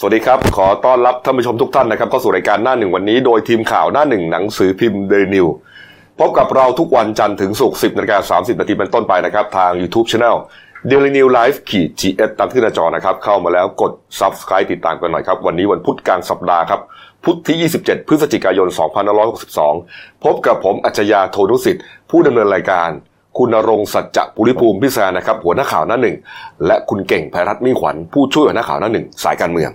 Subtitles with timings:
[0.00, 5.46] สวัสดีครับ ขอต้อนรับท่านผู้ชมทุกท่านนะครับเข้าสู่รายการหน้าหนึ่งวันนี้โดยทีมข่าวหน้าหนึ่งหนังสือพิมพ์เดนิว
[6.18, 10.36] พบกับเราทุกวันจันทร์ถึงศุกร์10นาฬิกา30นาทีเป็นต้นไปนะครับ ทาง YouTube Channel
[10.90, 16.80] Daily New Life ขีด GS ตามที่หน้าจอนะครับ เข้ามาแล้วกด Subscribe ติดตามกันหน่อยครับ วันนี้วันพุธกลางสัปดาห์ครับ
[17.24, 18.68] พุธที่ 27 พฤศจิกายน
[19.46, 22.90] 2562 พบกับผมอัจฉริยะโทนุสิทธิ์ผู้ดำเนินรายการ
[23.38, 26.16] คุณณรงค์สัจจะปุริภูมิพิศานะครับหัวหน้าข่าวหน้าหนึ่ง
[26.66, 29.70] และคุณเก่งไพรัตน์มิ่งขวัญผู้ช่วยหัวหน้าข่าวหน้าหนึ่งสายการเมือง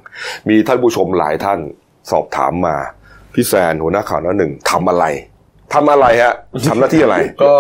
[0.50, 1.60] มีท่านผู้ชมหลายท่าน
[2.12, 2.76] สอบถามมา
[3.34, 5.06] พี่แซนหัวหน้าข่าวหน้าหนึ่งทำอะไร
[5.74, 6.34] ทำอะไรฮะ
[6.70, 7.56] ทำหน้าที่อะไร ก็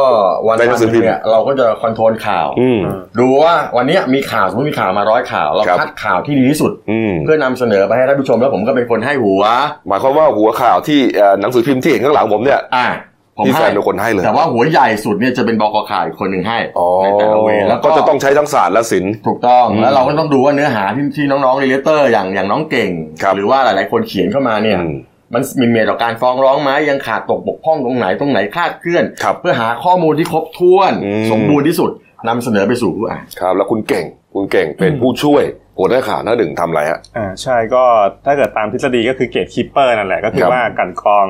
[0.45, 2.81] วันในหนังสือพิมพ์เนี่ยเราก็จะคอนโทรลข่าวอืม
[3.19, 9.43] ดูว่าวันเนี้ยมีข่าวสมมติมีข่าวมาร้อยข่าว เราครับคัดข่าวที่ดีที่สุดอืมเพื่อนำเสนอไปให้ท่านผู้ชมแล้วผมก็เป็นคนให้หัว
[9.87, 12.87] หมายความว่าหัวข่าวที่เอ่อหนังสือพิมพ์ที่เห็นข้างหลังผมเนี่ยอ่า
[13.37, 22.89] ผมพี่แซให้นเป็นคนให้เลยแต่ว่าหัวใหญ่สุดเนี่ยจะเป็นบกข่าวอีกคนหนึ่งให้อ๋อในแต่ละเวรแล้วก็ก็จะต้องใช้ทั้งศาสตร์และศิลป์ ถูกต้องอืมแล้วเราก็ต้องดูว่าเนื้อหาที่ที่น้องๆ rewriter อย่างอย่างน้องเก่ง
[23.21, 24.95] ครับ หรือว่าหลายๆคนเขียนเข้ามาเนี่ย อืม
[25.33, 31.91] มันมีเมียต่อการฟ้องร้องไหมยังขาดตกบกพร่องตรงไหนตรงไหนคลาดเคลื่อน ครับเพื่อหาข้อมูลที่ครบถ้วน อืม สมบูรณ์ที่สุด
[32.27, 35.43] นำเสนอไปสู่ผู้อ่าน ครับแล้วคุณเก่งคุณเก่งเป็นผู้ช่วย
[35.77, 37.83] หัวหน้าข่าวหน้าหนึ่งทำอะไรฮะ อ่าใช่ก็
[38.25, 41.25] ถ้าเกิดตามทฤษฎีก็คือ gatekeeper นั่นแหละก็คือเขาเรียกว่ากลั่นกรอง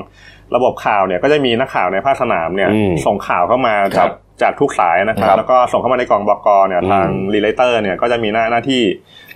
[0.56, 8.82] ระบบข่าวเนี่ยก็จะมีนักข่าวในภาคสนามเนี่ยอืมส่งข่าวเข้ามาครัจากบจากทุกสายนะครัครับบแล้วก็ส่งเข้ามาในกล่องบกเนี่ยอืมทางรีเลเตอร์เนี่ยก็จะมีหน้าหน้าที่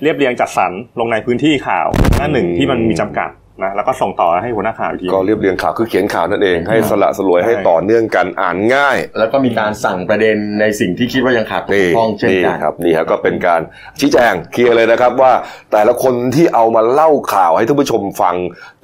[0.02, 1.88] เรียบเรียงจัดสรรลงในพื้นที่ข่าว
[2.18, 3.32] หน้าหนึ่งอืมที่มันมีจำกัด
[3.64, 13.62] นะแล้วก็ส่งต่อให้หัวหน้าข่าวอีกทีก็เรียบเรียงข่าวคือเขียนข่าวนั่นเองให้สละสลวยให้ใช่ต่อเนื่องกันอ่านง่าย แล้วก็มีการสั่งประเด็นในสิ่งที่คิดว่ายังขาดตกนี่บกพร่องเช่นนี่กันครับนี่ครับก็เป็นการ
[14.00, 15.32] ชี้แจงเคลียร์เลยนะครับว่า
[15.72, 18.36] แต่ละคนที่เอามาเล่าข่าวให้ท่านผู้ชมฟัง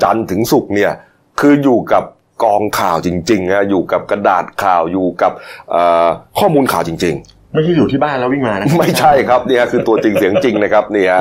[0.03, 0.91] จันทร์ถึงศุกร์เนี่ย
[1.39, 2.03] คืออยู่กับ
[2.43, 5.31] กองข่าวจริงๆนะอยู่กับกระดาษข่าวอยู่กับ
[6.39, 11.13] ข้อมูลข่าวจริงๆ ไม่ใช่อยู่ที่บ้านแล้ววิ่งมานะ ไม่ใช่ครับเนี่ยคือตัวจริงเสียงจริงนะครับเนี่ย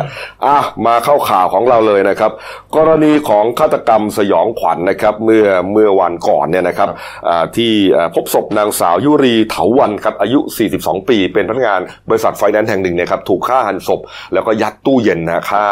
[0.47, 2.31] อะมาเข้าข่าวของเราเลยนะครับ
[2.77, 6.89] กรณีของฆาตกรรมสยองขวัญนะครับเมื่อเมื่อวันก่อนเนี่ยนะครับ
[7.29, 10.39] อ่าที่อ่าพบศพนางสาวยุรีเถาวันครับอายุ
[10.75, 14.01] 42 ปี เป็นพนักงานบริษัทไฟแนนซ์แห่งหนึ่งเนี่ยครับถูกฆ่าหันศพ
[14.35, 15.65] แล้วก็ยัดตู้เย็นนะฆ่า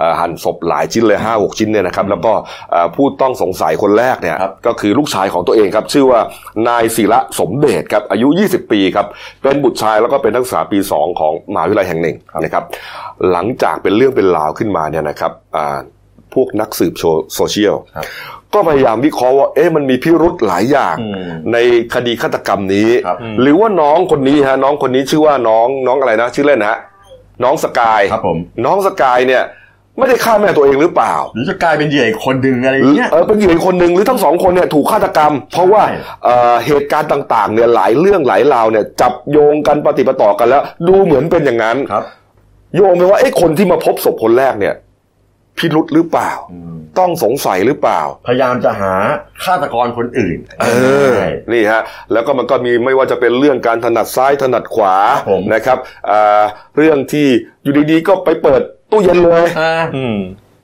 [0.00, 2.32] อ่าหั่นศพหลายชิ้นเลย 5 6 ชิ้นเนี่ยนะครับแล้วก็
[2.74, 6.20] อ่าผู้ต้องสงสัยคนแรกเนี่ยครับก็คือลูกชายของตัวเองครับชื่อว่า
[6.68, 9.06] นายศิระสมเดชครับอายุ 20 ปีครับ
[9.42, 12.64] เป็นบุตรชายแล้วก็เป็นนักศึกษาปี 2 ของมหาวิทยาลัยแห่งหนึ่งนะครับ
[13.30, 15.78] หลังจากเป็นเรื่องเป็นราวขึ้นมาเนี่ยนะครับอ่า
[16.34, 16.94] พวกนักสืบ
[17.34, 18.06] โซเชียลครับ
[18.54, 21.58] ก็พยายามวิเคราะห์ว่าเอ๊ะมันมีพิรุธหลายอย่างอืมใน
[21.94, 26.78] คดีฆาตกรรมนี้ครับหรือว่าน้องคนนี้ฮะน้องคนนี้ชื่อว่าน้องน้องอะไรนะ ชื่อเล่นนะฮะ
[27.44, 29.42] น้องสกายครับผมน้องสกายเนี่ย
[29.98, 42.04] ไม่ได้ฆ่าแม่ตัวเองหรือเปล่า หรือจะกลายเป็นเหยื่ออีกคนหนึ่งอะไรอย่างเงี้ยเออเป็นเหยื่ออีกคนหนึ่งหรือทั้งสองคนเนี่ยถูกฆาตกรรม เพราะว่าใช่เอ่อเหตุการณ์ต่างๆเนี่ยหลายเรื่องหลายราวเนี่ยจับโยงกันปฏิปต่อกันแล้ว ดูเหมือนเป็นอย่างนั้นครับ
[42.76, 44.74] โยงไปว่าไอ้คนที่มาพบศพคนแรกเนี่ย
[45.58, 46.32] พิรุษหรือเปล่า
[46.98, 48.94] ต้องสงสัยหรือเปล่า พยายามจะหา
[49.44, 50.66] ฆาตกรคนอื่น เอ
[51.08, 51.82] อใช่นี่ฮะ
[52.12, 55.78] แล้วก็มันก็มีไม่ว่าจะเป็นเรื่องการถนัดซ้ายถนัดขวาครับผมนะครับ
[56.10, 56.42] อ่า
[56.76, 57.26] เรื่องที่
[57.62, 60.18] อยู่ดีๆก็ไปเปิด ตู้เย็นเลยอ่าอืม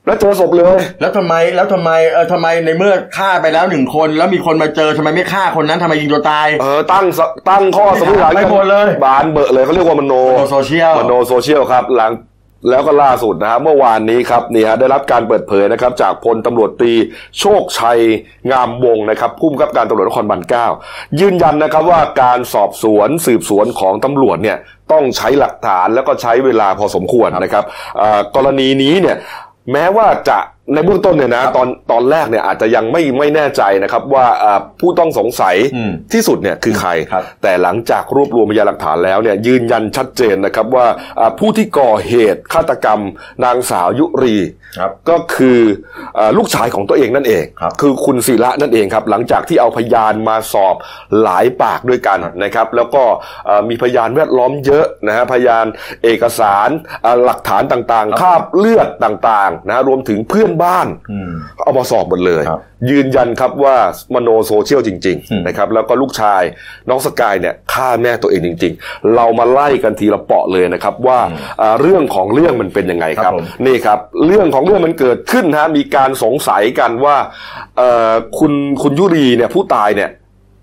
[0.07, 12.13] แล้วเจอศพเลย แล้วทำไมแล้วทำไมเออทำไมในเมื่อฆ่าไปแล้วหนึ่งคน แล้วมีคนมาเจอทำไมไม่ฆ่าคนนั้นทำไมยิงตัวตาย เออตั้งสตั้งข้อสมมติฐานไปหมดเลย บานเบอะเลยเขาเรียกว่ามโนโลกโซเชียลมโนโซเชียลครับ หลัง
[12.71, 16.93] แล้วก็ล่าสุดนะฮะเมื่อวานนี้ครับนี่ฮะได้รับการเปิดเผยนะครับจากพลตำรวจตรี
[17.39, 17.99] โชคชัย
[18.51, 20.67] งามวงศ์นะครับผู้บังคับการตำรวจนครบาลเก้า
[21.21, 24.57] ยืนยันนะครับว่าการสอบสวนสืบสวนของตำรวจเนี่ย
[24.93, 27.65] ต้องใช้หลักฐานแล้วก็ใช้เวลาพอสมควรนะครับ
[28.37, 29.17] กรณีนี้เนี่ย
[29.73, 30.39] แม้ว่าจะ
[30.73, 40.87] ในเบื้องต้นเนี่ยนะตอนตอนแรกเนี่ยอาจจะยังไม่ไม่แน่ใจนะครับว่าอ่าผู้ต้องสงสัยอืมที่สุดเนี่ยคือใครครับแต่หลังจากรวบรวมพยานหลักฐานแล้วเนี่ยยืนยันชัดเจนนะครับว่า
[41.21, 43.01] อ่าผู้ที่ก่อเหตุฆาตกรรม
[43.45, 44.37] นางสาวยุรี
[44.79, 45.61] ครับก็คือ
[46.19, 50.75] อาลูกชายของตัวเองนั่นเองครับอคุณศิระนั่นเองครับหลังจากที่เอาพยานมาสอบ
[51.23, 53.03] หลายปากด้วยกันนะครับ แล้วก็
[53.49, 55.67] อ่ามีพยานแวดล้อมเยอะนะฮะพยาน
[56.05, 56.69] เอกสาร
[57.05, 61.31] อ่าหลักฐานต่างๆคราบเลือดต่างๆนะฮะรวมถึงเพื่อนบ้านอืม
[61.65, 62.61] เอามาสอบหมดเลยครับ
[62.91, 63.77] ยืนยันครับว่า
[64.15, 66.43] มโนโซเชียลจริงอืมๆนะครับแล้วก็ลูกชาย
[66.89, 71.19] น้องสกายเนี่ยฆ่าแม่ตัวเองจริง ๆ เรามาไล่กันทีละเปาะเลยนะครับว่า
[71.61, 77.17] อ่าเรื่องของเรื่องมันเป็นยังไงคครัรับบผมนี่ครับ เรื่องของเรื่องมันเกิดขึ้นฮะมีการสงสัยกันว่า
[77.79, 78.53] เอ่อคุณ
[78.83, 80.11] คุณยุรีเนี่ยผู้ตายเนี่ย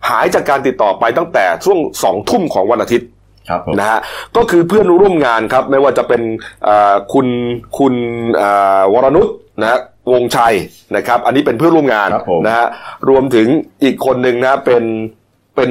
[0.09, 3.09] หายจากการติดต่อไปตั้งแต่ช่วงสองทุ่มของวันอาทิตย์
[3.49, 3.99] ครับผมนะฮะ
[4.35, 6.21] ก็คือเพื่อนร่วมงานครับ ไม่ว่าจะเป็น
[6.67, 7.27] อ่าคุณ
[7.77, 7.93] คุณ
[8.41, 9.27] อ่าวรนุช
[9.61, 9.79] นะฮะ
[10.11, 10.53] วงชัย
[10.95, 12.67] นะครับ อันนี้เป็นเพื่อนร่วมงานครับผมนะฮะ
[13.09, 13.47] รวมถึง
[13.83, 14.83] อีกคนหนึ่งนะเป็น
[15.55, 15.69] เป็น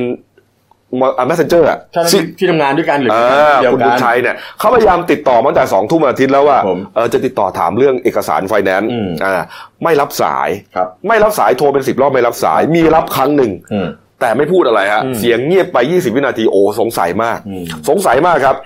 [1.27, 9.43] messenger อะเจ้าหน้าที่ที่ทำงานด้วยกันหรืออ่าเดียวคุณกับุญนชัยเนี่ยเขาพยายามติดต่อมาตั้งแต่สองทุ่มวันอาทิตย์แล้วว่าผมเออจะติดต่อถามเรื่องเอกสารไฟแนนซ์อืมอ่า
[9.85, 13.89] ไม่รับสายครับไม่รับสายโทรเป็นสิบรอบไม่รับสายมีรับครั้งหนึ่งอืม
[14.21, 18.57] แต่ไม่พูดอะไรฮะอืมเสียงเงียบไป 20 วินาทีโอ้สงสัยมากอืมสงสัยมากครับ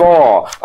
[0.00, 0.10] ก็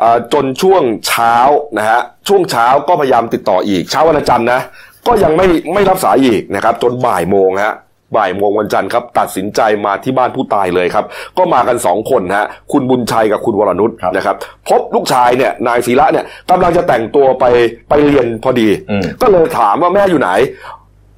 [0.01, 1.35] อ่าจนช่วงเช้า
[1.77, 4.61] นะฮะช่วงเช้าก็พยายามติดต่ออีกเช้าวันจันทร์นะ
[5.07, 7.75] ก็ยังไม่ไม่รับสายอีกนะครับจนบ่ายโมงฮะ
[8.17, 11.05] บ่ายโมงวันจันทร์ครับตัดสินใจมาที่บ้านผู้ตายเลยครับ
[11.37, 14.35] ก็มากันสองคนฮะคุณบุญชัยกับคุณวรนุชครับนะครับ
[14.69, 17.45] พบลูกชายเนี่ยนายศิระเนี่ยกำลังจะแต่งตัวไป
[17.89, 20.29] ไปเรียนพอดีอืมก็เลยถามว่าแม่อยู่ไหน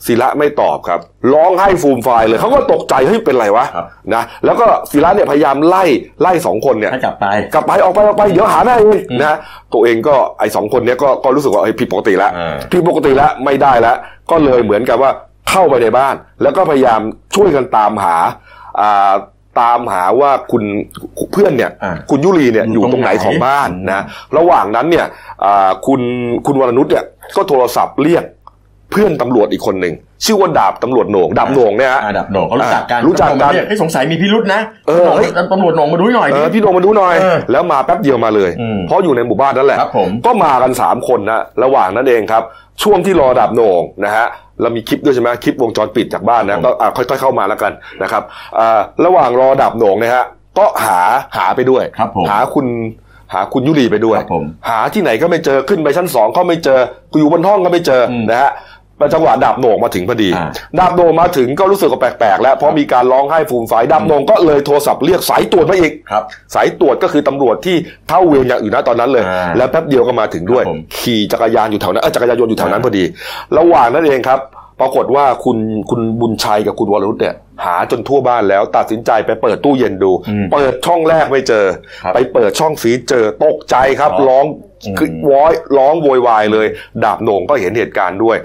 [0.08, 1.00] ศิระไม่ตอบครับ
[1.34, 5.84] ร้องไห้ฟูมฟายเลยเขาก็ตกใจเฮ้ยเป็นไรวะครับนะแล้วก็ศิระเนี่ยพยายามไล่
[6.22, 9.38] ไล่สองคนเนี่ยให้กลับไปกลับไปออกไปออกไปเดี๋ยวหาแม่เองนะฮะ
[9.74, 13.98] ตัวเองก็ไอ้สองคนเนี้ยก็ก็รู้สึกว่าเอ้ยผิดปกติแล้วอ่าผิดปกติแล้วไม่ได้แล้ว
[14.32, 15.12] ก็เลยเหมือนกับว่า
[15.50, 17.02] เข้าไปในบ้าน แล้วก็พยายาม
[17.36, 18.16] ช่วยกันตามหา
[18.82, 19.14] อ่า
[19.60, 20.64] ตามหาว่าคุณ
[21.32, 24.02] เพื่อนเนี่ยอ่าคุณยุรีเนี่ยออยู่ยู่ตตรรงงไหไหนนของบ้านอืมนะ
[24.38, 25.06] ระหว่างนั้นเนี่ย
[25.46, 26.02] อ่าคุณ
[26.46, 27.04] คุณวรนุชเนี่ย
[27.36, 29.94] ก็โทรศัพท์เรียกเพื่อนตำรวจอีกคนหนึ่ง
[30.26, 42.44] ชื่อว่าดาบตำรวจโหน่งดาบโหน่งเนี่ยฮะอาดับโหนงเขารู้จักกันอ่ารู้จักกันเฮ้ยสงสัยมีพิรุษนะเออเฮ้ยตำรวจโหนงมาดูหน่อยเอดิอพี่โหนงมาดูหน่อยเออแล้วมาแป๊บเดียวมาเลยอืมเพราะอยู่ในหมู่บ้านนั่นแหละครับผมก็มากันสามคนนะระหว่างนั้นเองครับ
[42.84, 44.26] ช่วงที่รอดาบโหน่งนะฮะ
[44.62, 47.72] เรามีคลิปด้วยใช่ไหมคลิปวงจรปิดจากบ้านนะก็อะค่อยๆเข้ามาแล้วกัน
[48.04, 48.24] นะครับ
[48.60, 50.24] อ่าระหว่างรอดาบโหน่งนะฮะ
[50.58, 51.00] ก็หา
[51.38, 52.68] หาไปด้วยครับผมหาคุณ
[53.34, 56.80] หาคุณยุรีไปด้วยครับผมหาที่ไหนก็ไม่เจอขึ้นไปชั้นสองก็ไม่เจอ
[57.18, 58.75] อยู่บนห้องก็ไม่เจออมนะฮะแต่
[59.14, 60.48] จังหวะดาบโหน่งมาถึงพอดีอ่า
[60.80, 66.24] ดาบโหน่งมาถึงก็รู้สึกว่าแปลกๆแล้วเพราะมีการร้องไห้ฟูมฟายดาบโหน่งก็เลยโทรศัพท์เรียกสายตรวจมาอีกครับ
[66.56, 67.76] สายตรวจก็คือตำรวจที่
[68.10, 73.04] เข้าเวรอย่างอื่นนะตอนนั้นเลยอ่าแล้วแป๊บเดียวก็มาถึงด้วยครับผมขี่จักรยานอยู่แถวนั้นเออจักรยานยนต์อยู่แถวนั้นอ่าพอดี
[73.58, 74.40] ระหว่างนั้นเองครับ
[74.82, 75.58] ปรากฏว่าคุณ
[75.90, 81.66] คุณบุญชัยกับคุณวรนุชเนี่ยหาจนทั่วบ้านแล้วตัดสินใจไปเปิดตู้เย็นดูอืมเปิดช่องแรกไม่เจอ
[82.04, 84.46] ครับไปเปิดช่องฟีดเจอตกใจครับอ๋อร้อง
[84.86, 86.68] อืมคือวอยร้องโวยวายเลย
[87.04, 88.38] ดาบโหน่งก็เห็นเหตุการณ์ด้วย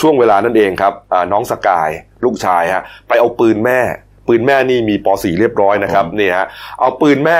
[0.00, 1.90] ช่วงเวลานั้นเองครับอ่าน้องสกาย
[2.24, 3.80] ลูกชายฮะไปเอาปืนแม่
[4.28, 6.46] ปืนแม่นี่มีป .4 เรียบร้อยนะครับนี่ฮะ
[6.80, 7.38] เอาปืนแม่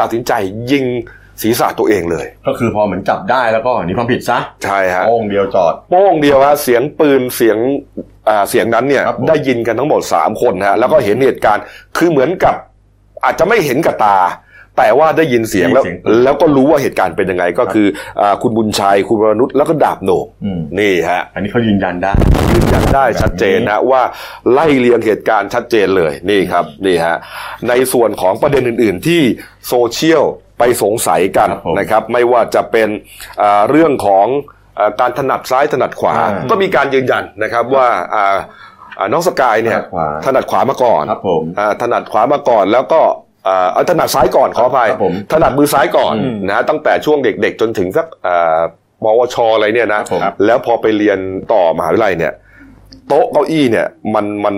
[0.00, 0.32] ตัดสินใจ
[0.70, 0.84] ยิง
[1.42, 7.58] ศีรษะตัวเองเลย ก็คือพอเหมือนจับได้แล้วก็หนีความผิดซะใช่ฮะโป้งเดียวจอดโป้งเดียวฮะเสียงปืนเสียง
[8.28, 11.62] อ่าเสียงนั้นเนี่ยครับผมได้ยินกันทั้งหมด 3 คนฮะแล้วก็เห็นเหตุการณ์
[11.98, 12.54] คือเหมือนกับ
[13.24, 14.18] อาจจะไม่เห็นกับตา
[14.78, 17.86] แต่ว่าได้ยินเสียงแล้วได้ยินเสียงปืนแล้วก็รู้ว่าเหตุการณ์เป็นยังไงก็คือ
[18.20, 22.12] อาคุณบุญชัยคุณวรนุชแล้วก็ดาบโหนกอืมนี่ฮะอันนี้เขายืนยันได้
[22.54, 24.02] ยืนยันได้ชัดเจนนะว่า
[24.52, 27.16] ไล่เรียงเหตุการณ์ชัดเจนเลยนี่ครับนี่ฮะ
[27.68, 29.22] ในส่วนของประเด็นอื่น ๆ ที่
[29.68, 30.24] โซเชียล
[30.58, 32.88] ไปสงสัยกันครับผมนะครับ ไม่ว่าจะเป็น
[33.42, 34.26] อ่าเรื่องของ
[34.78, 38.36] อาการถนัดซ้ายถนัดขวาอ่าก็มีการยืนยันนะครับว่าอ่า
[38.98, 43.26] อ่าน้องสกายเนี่ยถนัดขวาถนัดขวามาก่อนครับผมอ่าถนัดขวามาก่อนแล้วก็อ่า
[43.72, 48.60] เอาถนัดซ้ายก่อนขออภัยครับผมถนัดมือซ้ายก่อนอืมนะฮะตั้งแต่ช่วงเด็กๆ จนถึงสักอ่า
[49.04, 51.18] ปวชอะไรเนี่ยนะครับผมแล้วพอไปเรียน
[51.52, 52.32] ต่อมหาวิทยาลัยเนี่ย
[53.08, 54.56] โต๊ะเก้าอี้เนี่ยมันมัน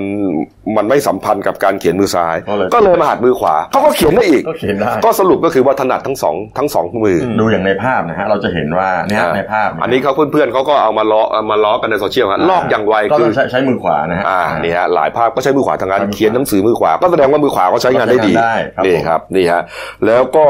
[0.77, 19.63] มันไม่สัมพันธ์กับการเขียนมือซ้ายก็เลยก็เลยมาหัดมือขวาเขาก็เขียนได้อีกก็เขียนได้ก็สรุปก็คือว่าถนัดทั้งสองทั้งสองมืออดูอย่างในภาพนะฮะเราจะเห็นว่าเนี่ยอ่าในภาพ อันนี้เขาเพื่อนๆเขาก็เอามาล้อเอามาล้อกันในโซเชียลฮะลอกอย่างไวก็คืต้อองใช้ใช้มือขวานะฮะอ่านี่ฮะหลายภาพก็ใช้มือขวาทางการใช้มือขวาเขียนหนังสือมือขวา ก็แสดงว่ามือขวาเขาใช้งานได้ดีก็ใช้งานได้ครับนี่ครับนี่ฮะ
[20.07, 20.47] แล้วก็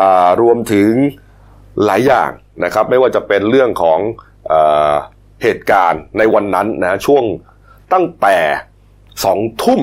[0.00, 0.90] อ่ารวมถึง
[1.84, 2.30] หลายอย่าง
[2.64, 4.00] นะครับ ไม่ว่าจะเป็นเรื่องของ
[5.44, 7.24] เอ่อเหตุการณ์ในวันนั้นนะช่วง
[7.92, 8.36] ตั้งแต่
[9.24, 9.82] สองทุ่ม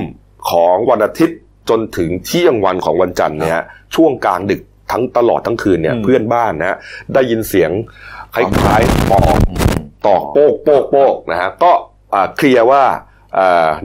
[0.51, 1.39] ของวันอาทิตย์
[1.69, 3.65] จนถึงเที่ยงวันของวันจันทร์เนี่ยฮะ
[3.95, 6.77] ช่วงกลางดึกทั้งตลอดทั้งคืนเนี่ยอืมเพื่อนบ้านนะฮะ
[7.13, 7.71] ได้ยินเสียง
[8.35, 11.71] คล้ายๆปอกอืมตอกโป๊กโป๊กโป๊กนะฮะก็
[12.13, 12.99] อ่าเคลียร์ว่าอ่า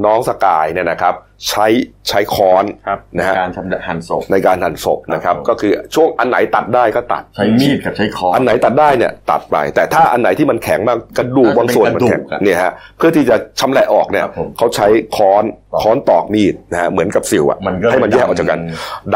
[0.05, 1.15] น้องสกายเนี่ยนะครับ
[1.49, 1.67] ใช้
[2.09, 14.87] ใช้ค้อนครับนะฮะการชำหั่นศพในการหั่นศพนะครับครับผมก็คือช่วงอันไหนตัดได้ก็ตัดใช้มีดกับใช้ค้อนอันไหนตัดได้เนี่ยตัดไป แต่ถ้าอันไหนที่มันแข็งมากกระดูกน่าจะบางส่วนมันแข็งเป็นกระดูกอะเนี่ยฮะเพื่อที่จะชำแหละออกเนี่ยครับผมเขาใช้
[15.17, 18.61] ค้อนตอกค้อนตอกมีดนะฮะเหมือนกับสิวอะมันก็ให้มันแยกออกจากกัน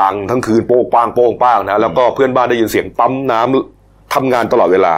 [0.00, 4.94] ดังทั้งคืนโป้งป้างโป้งป้างนะแล้วก็เพื่อนบ้านได้ยินเสียงปั๊มน้ำทำงานตลอดเวลา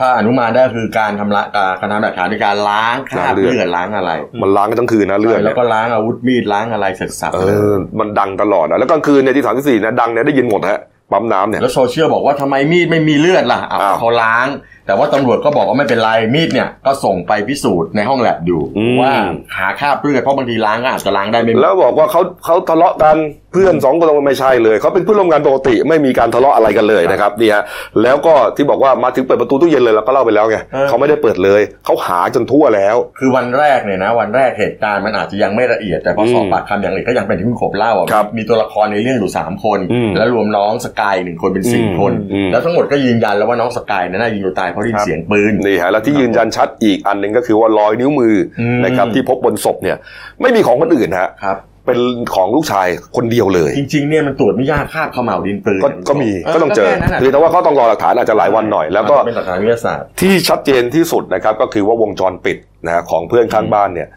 [0.00, 4.12] ถ้าอนุมานได้คือการทำละการการทำหลักฐานในการล้างคราบล้างเลือดเลือดล้างอะไร
[4.42, 7.38] มันล้างกันทั้งคืนนะเลือดแล้เนี่วยก็ล้างอาวุธมีดล้างอะไรเสร็จสับเอ
[7.70, 10.80] อมันดังตลอดนะแล้วกลางคืนเนี่ยที่สามที่สี่นะดังเนี่ยได้ยินหมดฮะ
[11.12, 14.46] ปั๊มน้ำเนี่ยแล้วโซเชียลบอกว่าทำไมมีดไม่มีเลือดล่ะอ้าวอ้าวเขาล้าง
[14.86, 19.12] แต่ว่าตำรวจก็บอกว่าไม่เป็นไรมีดเนี่ยก็ส่งไปพิสูจน์ในห้องแลบอยู่อืมว่า
[19.56, 27.62] หาคราบเลือดเพราะบางทีล้างก็อาจจะล้างได้ไม่หมดแล้วบอกว่าเขาเขาทะเลาะกันเพื่อนสองคนไม่ใช่เลยเขาเป็นเพื่อนร่วมงานปกติไม่มีการทะเลาะอะไรกันเลยนะครับเนี่ยฮะ
[28.02, 49.96] แล้วก็ที่บอกว่ามาถึงเปิดประตูตู้เย็นเลยเราก็เล่าไปแล้วไงเออเขาไม่ได้เปิดเลยเขาหาจนทั่วแล้ว คือวันแรกเนี่ยนะ วันแรกเหตุการณ์มันอาจจะยังไม่ละเอียดแต่พออมสอบปากคำอย่างละเอียดก็ยังเป็นที่คุณขบเล่าอะครับมีตัวละครในเรื่องอยู่สามคนอืมแล้วรวมน้องสกายหนึ่งคนเป็นสี่อืมคนอืมแล้วทั้งหมดก็ยืนยันแล้วว่าน้องสกายเนี่ยน่ายิงตัวตายเพราะได้ยินเสียงปืนนี่ฮะแล้วที่ยืนยันชัดอีกอันหนึ่งก็คือว่ารอยนิ้วมืออมนะครับที่พบบนศพเนี่ย
[50.40, 51.98] ไม่มีของคนอื่นฮะครับ เป็น
[52.34, 64.08] ของลูกชายคนเดียวเลย จริงๆเนี่ยมันตรวจไม่ยากคราบเขม่าวดินปืนก็ก็มีก็ต้องเจอแค่นั้นน่ะเพียงแต่ว่าเขาต้องรอหลักฐานอาจจะหลายวันหน่อย แล้วก็เป็นหลักฐานวิทยาศาสตร์ที่ชัดเจนที่สุดนะครับก็คือว่าวงจรปิดนะฮะของเพื่อนข้างบ้านเนี่ย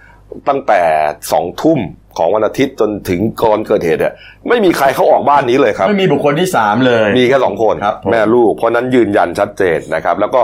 [0.47, 0.81] ตั้งแต่
[1.31, 1.79] สองทุ่ม
[2.17, 4.13] ของวันอาทิตย์จนถึงก่อนเกิดเหตุเนี่ย
[4.49, 10.41] ไม่มีใครเข้าออกบ้านนี้เลยครับ ไม่มีบุคคลที่สามเลย มีแค่สองคนครับผมแม่ลูก เพราะนั้นยืนยันชัดเจนนะครับ แล้วก็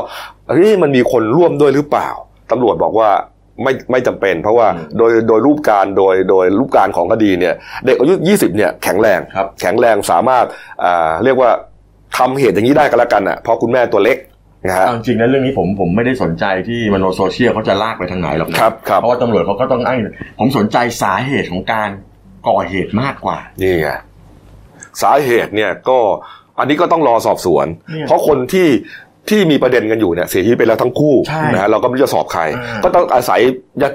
[0.50, 2.10] เฮ้ยมันมีคนร่วมด้วยหรือเปล่า
[2.52, 3.10] ตำรวจบอกว่า
[3.64, 7.54] ไม่ไม่จำเป็น เพราะว่าโดยโดยรูปการโดยโดยรูปการของคดีเนี่ย
[7.86, 10.46] เด็กอายุ 20เนี่ยแข็งแรงครับแข็งแรงสามารถ
[10.84, 11.52] อ่าเรียกว่า
[12.18, 14.18] ทำเหตุอย่างนี้ได้ก็แล้วกันอะเพราะคุณแม่ตัวเล็ก
[14.68, 20.00] นะฮะเอาจริงๆนะเรื่องนี้ผมผมไม่ได้สนใจที่มโนโซเชียลเขาจะลากไปทางไหนหรอกนะครับครับเพราะว่าตำรวจเขาก็ต้องอ้าง
[20.40, 21.90] ผมสนใจสาเหตุของการ
[22.48, 23.90] ก่อเหตุมากกว่านี่ไง
[25.04, 26.00] สาเหตุเนี่ยก็
[26.60, 28.68] อันนี้ก็ต้องรอสอบสวนเนี่ยเพราะคนที่
[29.30, 33.40] ที่มีประเด็นกันอยู่เนี่ยเสียชีวิตไปแล้วทั้งคู่ใช่นะฮะเราก็ไม่รู้จะสอบใครอ่าก็ต้องอาศัย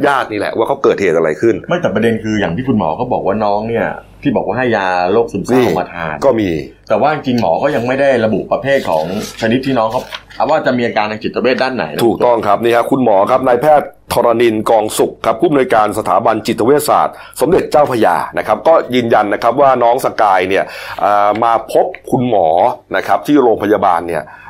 [0.06, 3.86] ญาติๆนี่แหละว่าเขาเกิดเหตุอะไรขึ้น ไม่แต่ประเด็นคืออย่างที่คุณหมอก็บอกว่าน้องเนี่ย
[4.22, 6.50] ที่บอกว่าให้ยาโรคซึมเศร้ามาทานก็มี
[6.88, 9.04] แต่ว่าจริงๆหมอก็ยังไม่ได้ระบุประเภทของ
[9.40, 10.02] ชนิดที่น้องเขา
[10.36, 20.64] เอาว่าจะมีอาการทางจิตเวชด้านไหนนะถูกต้องครับนี่ฮะคุณหมอครับนายแพทย์ธรณินกองสุขครับผู้อำนวยการสถาบันจิตเวชศาสตร์ สมเด็จเจ้าพระยานะครับ ก็ยืนยันนะครับว่าน้องสกายเนี่ย
[21.04, 22.48] อ่ามาพบคุณหมอ
[22.96, 24.24] นะครับที่โรงพยาบาลเนี่ยอ่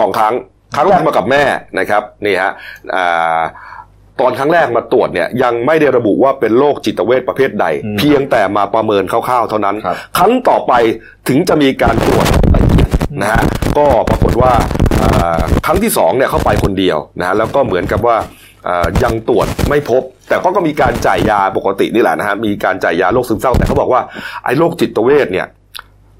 [0.00, 0.34] สองครั้ง
[0.74, 1.44] ครั้งแรกมากับแม่
[1.78, 2.52] นะครับนี่ฮะ
[2.94, 3.40] อ่า
[4.20, 7.66] ตอนครั้งแรกมาตรวจเนี่ยยังไม่ได้ระบุว่าเป็นโรคจิตเวชประเภทใด
[7.98, 10.72] เพียงแต่มาประเมินคร่าวๆเท่านั้น ครับครั้งต่อไป
[11.28, 12.88] ถึงจะมีการตรวจละเอียด
[13.20, 13.42] นะฮะ
[13.78, 14.52] ก็ปรากฏว่า
[15.02, 18.16] อ่าครั้งที่สองเนี่ยเข้าไปคนเดียวนะฮะแล้วก็เหมือนกับว่า
[18.68, 24.02] อ่ายังตรวจไม่พบ แต่ก็ก็มีการจ่ายยาปกตินี่แหละนะฮะมีการจ่ายยาโรคซึมเศร้าแต่เขาบอกว่า
[24.44, 25.46] ไอ้โรคจิตเวชเนี่ย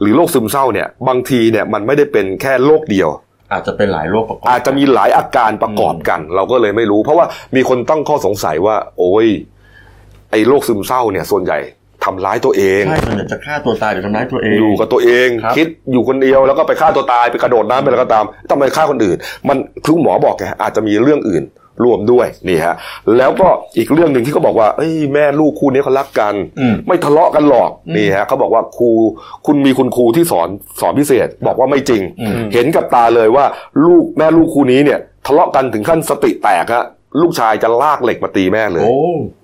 [0.00, 3.08] หรือโรคซึมเศร้าเนี่ยบางทีเนี่ยมันไม่ได้เป็นแค่โรคเดียว
[3.52, 9.26] อาจจะเป็นหลายโรคประกอบอาจจะมีหลายอาการประกอบกัน เราก็เลยไม่รู้ เพราะว่ามีคนตั้งข้อสงสัยว่า โอ้ย
[10.30, 11.58] ไอ้โรคซึมเศร้าเนี่ย ส่วนใหญ่
[12.04, 19.16] ทำร้ายตัวเองใช่ส่วนใหญ่จะฆ่าตัวตายหรือทำร้ายตัวเองอยู่กับตัวเองครับคิดอยู่คนเดียวแล้วก็ไปฆ่าตัวตายไปกระโดดน้ำไปแล้วก็ตามทำไมฆ่าคนอื่น
[19.48, 21.42] มันคือหมอบอกไงอาจจะมีเรื่องอื่น
[21.84, 22.74] รวมด้วยนี่ฮะ
[23.16, 28.90] แล้วก็อีกเรื่องหนึ่งที่เขาบอกว่าเอ้ยแม่ลูกคู่นี้เขารักกันอืมไม่ทะเลาะกันหรอกนี่ฮะเขาบอกว่าครู
[29.46, 30.48] คุณมีคุณครูที่สอน
[30.80, 33.44] สอนพิเศษ บอกว่าไม่จริงอืมเห็นกับตาเลยว่า
[33.86, 36.84] ลูกแม่ลูกคู่นี้เนี่ย ทะเลาะกันถึงขั้นสติแตกฮะ
[37.22, 38.98] ลูกชายจะลากเหล็กมาตีแม่เลยโอ้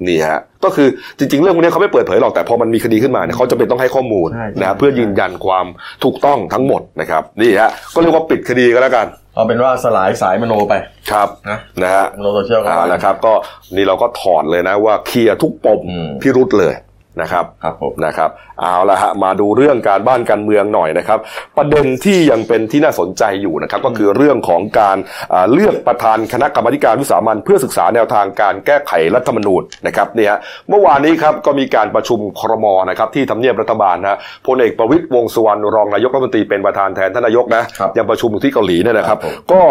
[0.09, 5.67] นี่ฮะก็คือจริง ๆ เรื่องพวกนี้เขาไม่เปิดเผยหรอกแต่พอมันมีคดีขึ้นมาเนี่ยเขาจะเป็นต้องให้ข้อมูลใช่นะใช่เพื่อยืนยันความ
[6.05, 10.75] ถูกต้องทั้งหมดนะครับนี่ฮะก็เรียกว่าปิดคดีก็แล้วกัน เอาเป็นว่าสลายสายมโนไป
[11.11, 13.33] ครับนะนะฮะมโนโซเชียลก็เอาละครับ ก็
[13.77, 16.75] นี่เราก็ถอดเลยนะว่าเคลียร์ทุกปมอืมพิรุษเลย
[17.23, 21.19] นะครับครับผมนะครับเอาละฮะมาดูเรื่องการบ้านการเมืองหน่อยนะครับ
[21.57, 24.97] ประเด็นที่ยังเป็นที่น่าสนใจอยู่นะครับก็คือเรื่องของการ
[25.33, 30.35] อ่าเลือกประธานคณะกรรมาธิการวิสามันเพื่อศึกษาแนวทางการแก้ไขรัฐธรรมนูญนะครับเนี่ย
[30.69, 39.63] เมื่อวานนี้ครับก็มีการประชุมครมนะครับที่ทำเนียบรัฐบาลนะพลเอกประวิตยวงษ์สุวรรณรองนายกรัฐมนตรีเป็นประธานแทนท่านนายกนะครับยังประชุมอยู่ที่เกาหลีเนี่ยนะครับครับผมก็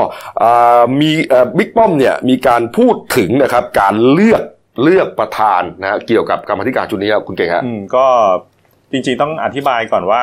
[0.43, 4.43] อ่ามีเอ่อบิ๊กป้อมเนี่ยมีการพูดถึงนะครับการเลือก
[4.83, 8.05] เลือกประธานนะฮะเกี่ยวกับกรรมาธิการชุดนี้ครับคุณเก่งฮะอืมก็
[8.91, 10.21] จริงๆต้องอธิบายก่อนว่า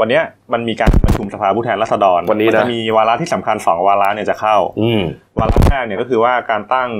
[0.00, 5.02] วันเนี้ยมันมีการประชุมสภาผู้แทนราษฎรวันนี้นะมัจะมีวาระที่สำคัญสองวาระเนี่ยจะเข้า อืม
[5.38, 6.90] วาระแรกเนี่ยก็คือว่าการตั้ง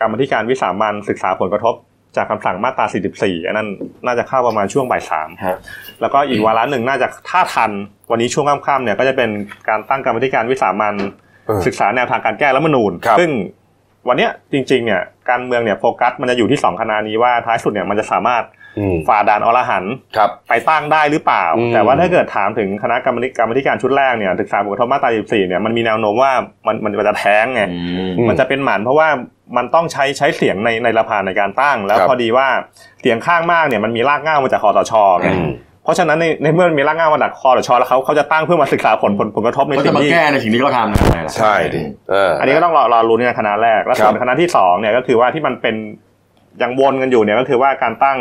[0.00, 1.74] กรรมธิการวิสามันศึกษาผลกระทบ
[2.16, 2.86] จากคำสั่งมาตรา
[3.16, 3.68] 44 อันนั้น
[4.06, 5.58] น่าจะเข้าประมาณช่วงบ่ายสามฮะ
[6.00, 7.70] แล้วก็อีกวาระหนึ่งน่าจะถ้าทัน
[8.10, 9.30] วันนี้ช่วงค่ำๆเนี่ยก็จะเป็น
[9.68, 10.94] การตั้งกรรมธิการวิสามัน
[11.46, 13.30] เออศึกษาแนวทางการแก้รัฐธรรมนูญครับซึ่ง
[14.08, 18.44] วันเนี้ยจริงๆเนี่ยการเมืองเนี่ยโฟกัสมันจะอยู่ที่สองคณะนี้ว่าท้ายสุดเนี่ยมันจะสามารถ
[18.78, 26.32] อืมฝ่าด่านอรหันต์ครับไปตั้งได้หรือเปล่าอืมแต่ว่าถ้าเกิดถามถึงคณะกรรมธิกรรมธิการชุดแรกเนี่ยศึกษาผลกระทบมาตรา44เนี่ยมันมีแนวโน้มว่า
[26.66, 29.08] มันมันมันจะแท้งไงอืมอืมมันจะเป็นหมันเพราะว่า
[29.56, 32.48] มันต้องใช้ใช้เสียงในในสภาในการตั้ง แล้วครับพอดีว่า
[33.00, 35.50] เสียงข้างมากเนี่ยมันมีรากเหง้ามาจากคอสชไงอืม
[35.84, 45.74] เพราะฉะนั้นในในเมื่อมันมีรากเหง้ามาจากคอสชแล้วเขาเขาจะตั้งเพื่อมาศึกษาผลผลผลกระทบในเขาสิ่จะงมาที่แก้ในสิ่งที่เขาทำนะไงล่ะใช่ดิเอออันนี้ก็ต้องรอรอรุ้นในคณะแรก แล้วส่วนครับคณะที่สองเนี่ยก็คือว่าที่มันเป็น
[46.62, 48.18] ยังวนกันอยู่เนี่ยก็คือว่าการตั้ง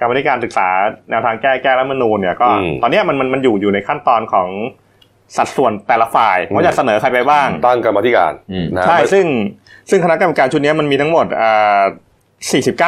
[0.00, 0.68] กรรมธิการศึกษา
[1.10, 4.48] แนวทางแก้แก้รัฐธรรมนูญเนี่ยก็อืมตอนเนี้ยมันมันมันอยู่อยู่ในขั้นตอนของ
[5.36, 9.26] สัดส่วนแต่ละฝ่ายว่าจะเสนอใครไปบ้าง ตั้งกรรมาธิการอืมนะใช่ซึ่ง
[9.90, 11.82] ซึ่งคณะกรรมการชุดนี้มันมีทั้งหมดอ่า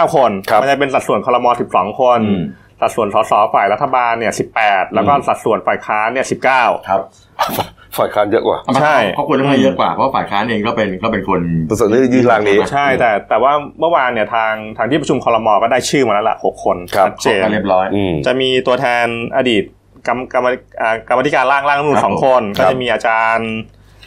[0.07, 2.43] 49 คนครับมันจะเป็นสัดส่วนคลม12 คนอืม
[2.81, 7.01] สัดส่วนสสฝ่ายรัฐบาลเนี่ย18แล้วก็สัดส่วนฝ่ายค้านเนี่ย19ครับ
[7.99, 19.07] ฝ่ายค้านเยอะกว่าใช่เขาควรจะให้เยอะกว่าเพราะฝ่ายค้านเองก็เป็นก็เป็นคนตัวเสนอยื่นร่างนี้ใช่ แต่แต่ว่าเมื่อวานเนี่ยทางทางที่ประชุมคลมก็ได้ชื่อมาแล้วละหกคนครับชัดเจนกันเรียบร้อยอืมจะมีตัวแทน
[19.37, 19.63] อดีต
[20.07, 20.47] กรรมกรรม
[20.81, 23.51] อ่ากรรมธิการร่างร่างรัฐธรรมนูญครับสองคนครัก็บจะมีอาจารย์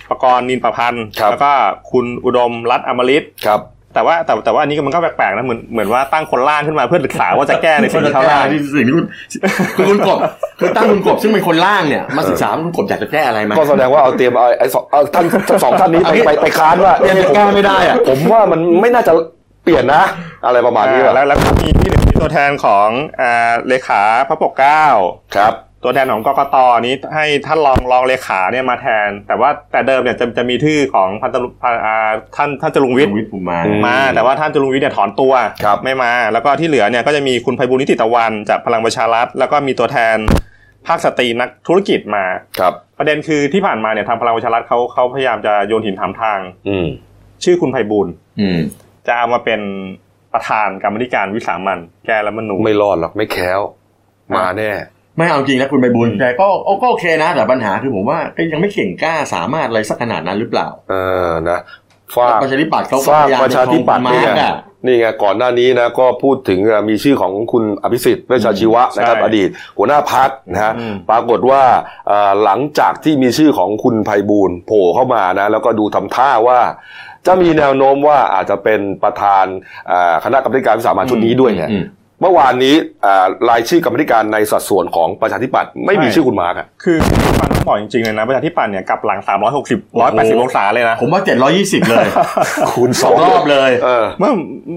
[0.10, 1.52] ประกรณ์นินประพันธ์ครับแล้วก็
[1.92, 3.60] คุณอุดมรัตน์อมฤตครับ
[3.94, 9.06] แต่ว่าแต่แต่ว่าอันนี้ก็มันก็แปลกๆนะเหมือนเหมือนว่าตั้งคนล่างขึ้นมาเพื่อศึกษาว่าจะแก้ในสิ่งที่เขาล่างที่สิ่งที่คุณ
[9.78, 10.18] คือคุณกบ
[10.60, 19.14] คือตั้งคุณกบซึ่งเป็นคนล่างเนี่ยมาศึกษาว่าคุณกบอยากจะแก้อะไรไหมก็แสดงว่าเอาเตรียมเอาไอ้สองเอาท่านทั้งสองท่านนี้ไปไปไปค้านว่ายังจะแก้ไม่ได้อะผมว่ามันไม่น่าจะ
[19.64, 20.04] เปลี่ยนนะ
[20.46, 22.90] อะไรประมาณนี้อ่าแหแล้วละแล้วก็มีที่เหลือมีตัวแทนของ
[23.22, 24.86] อ่าเลขาพระปกเกล้า
[25.36, 25.54] ครับ
[25.84, 35.34] ตัวแทนของกกตนี้ให้ท่านรองรองเลขาเนี่ยมาแทน แต่ว่าแต่เดิมเนี่ยจะจะมีชื่อของพันตำรวจพันอ่าท่านท่านจรุงวิทย์วิทย์ภูมิมาอืมา แต่ว่าท่านจรุงวิทย์เนี่ยถอนตัว
[35.64, 40.18] ครับไม่มา แล้วก็ที่เหลือเนี่ยก็จะมีคุณไพบุญนิติตะวันจากพลังประชารัฐ แล้วก็มีตัวแทน
[40.88, 42.26] ภาคสตรีนักธุรกิจมา
[42.60, 46.88] ครับ ประเด็นคือที่ผ่านมาเนี่ยทางพลังประชารัฐเขาเขาพยายามจะโยนหินถามทาง อืม
[47.44, 48.08] ชื่อคุณไพบุญ
[48.40, 48.60] อืม
[49.08, 49.62] จะเอามาเป็น
[50.34, 53.62] ประธานกรรมธิการวิสามันแก้รัฐธรรมนูญไม่รอดหรอกไม่แคล้ว
[54.38, 54.72] มาแน่
[55.20, 56.48] ไม่เอาจริงนะคุณใบบุญแต่ก็
[56.82, 60.96] ก็โอเคนะ แต่ปัญหาคือผมว่าก็ยังไม่เก่งกล้าสามารถอะไรสักขนาดนั้นหรือเปล่า เอ
[61.28, 61.60] อนะ
[62.16, 66.60] ฝากประชาธิปัตย์เขาก็ฝากพยายามประชาธิปัตย์มานี่ร์ไงกอะนี่ไงก่อนหน้านี้นะก็พูดถึง
[66.90, 71.64] มีชื่อของคุณอภิสิทธิ์เวชชาชีวะนะครับใช่อดีต หัวหน้าพักนะฮะอืมปรากฏว่า
[72.08, 76.60] เอ่อหลังจากที่มีชื่อของคุณไพบูลย์โผล่เข้ามานะแล้วก็ดูทำท่าว่า
[77.26, 79.46] จะมีแนวโน้มว่าอาจจะเป็นประธาน
[79.88, 81.84] เอ่อคณะกรรมการวิสามัญชุดนี้ด้วยเนี่ยอืม
[82.22, 86.98] เมื่อวานนี้อ่ารายชื่อกรรมธิการในสัดส่วนของประชาธิปัตย์ไม่มีชื่อคุณมาร์กอะคือ
[87.40, 89.30] ฟังต้องบอกจริงๆเลยนะประชาธิปัตย์เนี่ยกลับหลัง 360
[90.00, 91.22] 180 องศาเลยนะ ผมว่า
[91.56, 92.06] 720 เลย
[92.72, 94.32] คูณสสอองงรอบเลยเออเมื่อ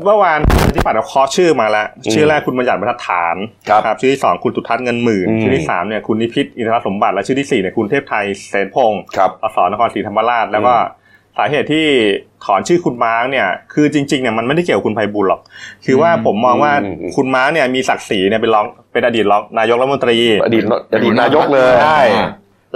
[0.05, 3.37] เมื่อวานประชาธิปัตย์เราเคาะชื่อมาแล้ว ชื่อแรกคุณบัญญัติบรรทัดฐาน
[3.69, 10.75] ครับชื่อที่สองคุณสุทัศน์เงินหมื่นอืมชื่อที่สามเนี่ยคุณนิพิษอินทรสมบัติและชื่อที่สี่เนี่ยคุณเทพไทยเสนพงศ์ครับสสนครศรีธรรมราชแล้วก็
[11.39, 11.87] สาเหตุที่
[12.45, 15.41] ถอนชื่อคุณมาร์กเนี่ย คือจริงๆเนี่ยมันไม่ได้เกี่ยวกับคุณไพบูลย์หรอก
[15.87, 20.62] คือว่าผมมองว่าอืมอืมคุณมาร์กเนี่ยมีศักดิ์ศรีเนี่ยเป็นรองเป็นอดีตรองนายกรัฐมนตรี อดีต
[20.95, 22.01] อดีตนายกเลยใช่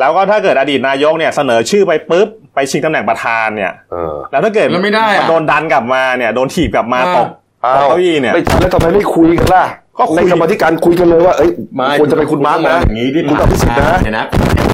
[0.01, 7.29] แล้วก็ถ้าเกิดอดีตนายกเนี่ยเสนอชื่อไปปุ๊บไปชิงตำแหน่งประธานเนี่ยเออแล้วถ้าเกิดแล้วไม่ได้อะโดนดันกลับมาเนี่ยโดนถีบกลับมาอ่าตก
[7.77, 9.65] ตกเก้าอี้เนี่ยไม่ใช่แล้วทำไมไม่คุยกันล่ะ
[9.99, 13.77] ก็คุยในกรรมาธิการคุยกันเลยว่าเอ้ยไม่ควรจะเป็นคุณมาร์กนะอย่างนี้ที่คุณอภิสิทธิ์
[14.19, 14.27] นะ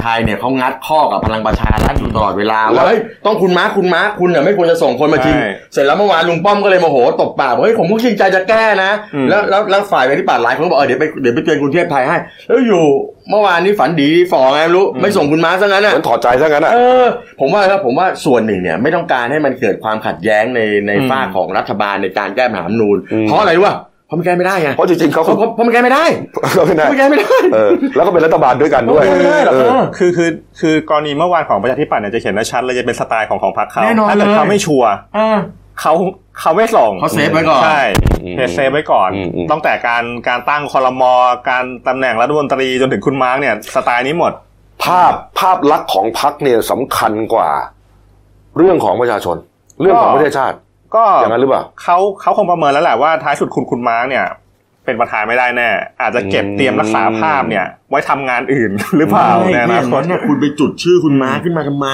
[0.03, 12.17] เนี่ยนะไทยเนี่ยเขางัดข้อกับพลังประชารัฐอยู่ตลอดเวลาแล้ว่าวเฮ้ยต้องคุณมาร์คคุณมาร์คคุณเนี่ยไม่ควรจะส่งคนมาชิงใช่เสร็จแล้วเมื่อวานลุงป้อมก็เลยโมโหตบปากบอกเฮ้ยผมก็จริงใจจะแก้นะอืมแล้วแล้วแล้วฝ่ายประชาธิปัตย์หลายคนก็บอกเออเดี๋ยวไปเดี๋ยวไปเตือนกรุงเทพไทยให้
[12.49, 12.85] แล้วอยู่
[13.31, 17.07] เมื่อวานนี้ฝันดีฝ่อไงไม่รู้ไม่ส่งคุณมาร์คซะงั้นเหอะมือนถอดใจซะงั้นอะเออ
[17.41, 26.05] ผมว่าครับผมว่าส่วนหนึ่งเนี่ยไม่ต้องการให้มันเกิดความขัดแย้งในในอืมฝ้ากของรัฐบาลในการแก้ปัญหารัฐธรรมนูญอืมเพราะอะไรรู้ป่ะเพ ราะมันแก้ไม่ได้ไงเพราะจริงๆเขาเพราะเพราะเพราะมันแก้ไม่ได้
[26.53, 35.39] เขาไม่ได้มันแก้ไม่ได้เออแล้วก็เป็นรัฐบาลด้วยกันด้วยไม่ได้หรอกเออเออคือคือคือกรณีเมื่อวานของประชาธิปัตย์เนี่ยจะเห็นได้ชัดเลยจะเป็นสไตล์ของของพรรคเขาแน่นอนถ้าเกิดเลยเขาไม่ sure อ่า
[35.81, 35.93] เขา
[36.41, 37.83] เขาไม่ส่งเขา save ไว้ก่อนใช่
[38.23, 41.13] อืม save ไว้ก่อนอืมอืมตั้งแต่การการตั้งคอรมอ
[41.51, 44.33] การตำแหน่งรัฐมนตรีจนถึงคุณมาร์กเนี่ยสไตล์นี้หมด
[44.85, 47.51] ภาพภาพลักษณ์ของพรรคเนี่ยสำคัญกว่า
[48.57, 49.37] เรื่องของประชาชน
[49.81, 50.57] เรื่องของประเทศชาติ
[50.95, 54.27] ก็อย่างนั้นหรือเปล่าเขาเขาคงประเมินแล้วแหละว่าท้ายสุดคุณคุณมาร์กเนี่ย
[54.85, 55.69] เป็นประธานไม่ได้แน่
[56.01, 61.89] อาจจะเก็บอืมเตรียมรักษาภาพเนี่ย ไว้ทำงานอื่นหรือเปล่าไม่ในอนาคไม่ตเนี่ยคุณไปจุดชื่อคุณม้าขึ้นมาทำไม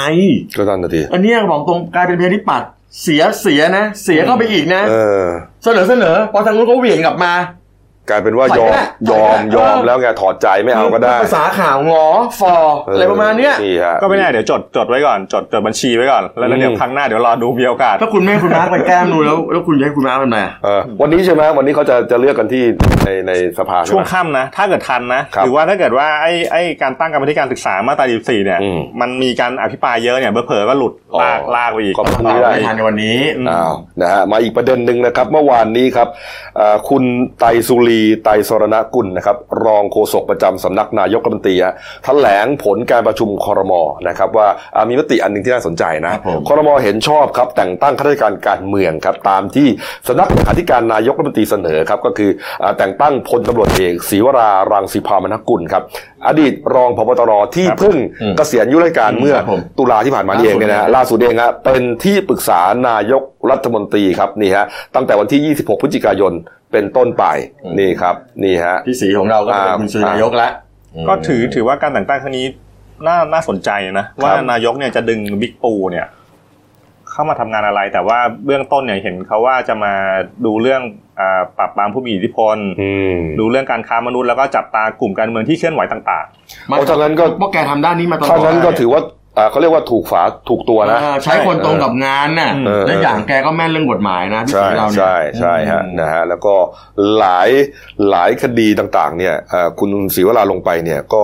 [0.57, 2.63] ก็ตั้งนาทีอันเนี้ยบอกตรงกลายเป็นเพลงที่ปัด
[3.03, 5.25] เสียเสียนะ เสียเข้าไปอีกนะเออ
[5.65, 7.33] เสนอเสนอพอทางนู้นเขาเหวี่ยงกลับมา
[8.11, 8.73] กลายเป็นว่ายอม
[9.11, 12.05] ถอยก็ได้ยอมถอยก็ได้ยอมเออแล้วไงถอดใจไม่เอาก็ได้ ภาษาข่าวงอ
[12.41, 12.55] ฟอ
[12.87, 22.63] อะไรประมาณเนี้ยนี่ฮะก็ไม่แน่เดี๋ยวจดจดไว้ก่อนจดจดบัญชีไว้ก่อน แล้วแล้วเดี๋ยวอืมครั้งหน้าเดี๋ยวรอดูมีโอกาส ถ้าคุณไม่ให้คุณม้าไปแก้มนูนแล้ว แล้วคุณจะให้คุณม้าเป็นไงเออวันนี้ใช่ไหมวันนี้เขาจะจะเลือกกันที่
[23.05, 33.19] ในในสภาใช่ช่วไหงมค่ำนะ ถ้าเกิดทันนะครับหรือว่าถ้าเกิดว่าไอ้ไอ้การตั้งกรรมธิการศึกษามาตรา24เนี่ยอืมมันมีการอภิปรายเยอะเนี่ยเผลอๆก็หลุดอ๋อลากลากไปอีกก็พรุ่งต่นี้อได้ไม่ทันในวันนี้
[33.51, 36.09] อ้าวนะฮะมาอีกประเด็นหนึ่งนะครับ เมื่อวานนี้ครับ
[36.57, 37.03] เอ่อคุณ
[37.39, 49.69] ไตรสุรีไตรสรณกุลนะครับรองโฆษกประจำสำนักนายกรัฐมนตรีฮะแถลงผลการประชุมคอรมอนะครับว่าอ่ามีมติอันหนึ่งที่น่าสนใจนะครับผมคอรมอเห็นชอบครับแต่งตั้งข้าราชการการเมืองครับตามที่
[50.09, 52.31] สำนักเลขาธิการนายกรัฐมนตรีเสนอครับก็คือ
[52.63, 55.83] อ่าแต่งตั้งพลตำรวจเอกศรีวรารังสีพามนกุลครับ
[56.27, 66.33] อดีตรองพบตรที่ครับเพิ่งอืมเกษียณอายุราชการเมื่อครับผมตุลาที่ผ่านมานี่เองเนี่ยนะฮะล่าสุดเองฮะเป็นที่ปรึกษานายกรัฐมนตรีครับนี่ฮะตั้งแต่วันที่ 26 พฤศจิกายน
[66.73, 67.25] เป็นต้นไป
[67.65, 70.53] อืมนี่ครับนี่ฮะพี่สีของเราก็เป็นอ่าคุณซื้อนายกแล้ว
[71.09, 72.47] ก็ถือถือว่าการแต่งตั้งครั้งนี้
[73.07, 76.07] น่าน่าสนใจนะว่านายกเนี่ยจะดึงบิ๊กปูเนี่ย
[77.11, 79.93] เข้ามาทำงานอะไร แต่ว่าเบื้องต้นเนี่ยเห็นเขาว่าจะมา
[80.45, 81.08] ดูเรื่องอ่า
[81.59, 86.25] ปราบปรามผู้มีอิทธิพลอืมดูเรื่องการค้ามนุษย์แล้วก็จับตากลุ่มการเมืองที่เคลื่อนไหวต่าง
[86.71, 89.03] มาเพราะฉะนั้นก็พวกแกทำด้านนี้มาตลอดเท่านั้นก็ถือว่า
[89.39, 96.55] อ่าเขาเรียกว่าถูกฝาถูกตัวนะเออใช้คนตรงกับงานน่ะเออและอย่างแกก็แม่นเรื่องกฎหมายนะพี่ใช่สีเราเนี่ยใช่ใช่ฮะอืมนะฮะแล้วก็
[97.19, 97.51] หลาย
[98.11, 101.23] หลายคดีต่างๆ เนี่ยเอ่อคุณศรีวราลงไปเนี่ยก็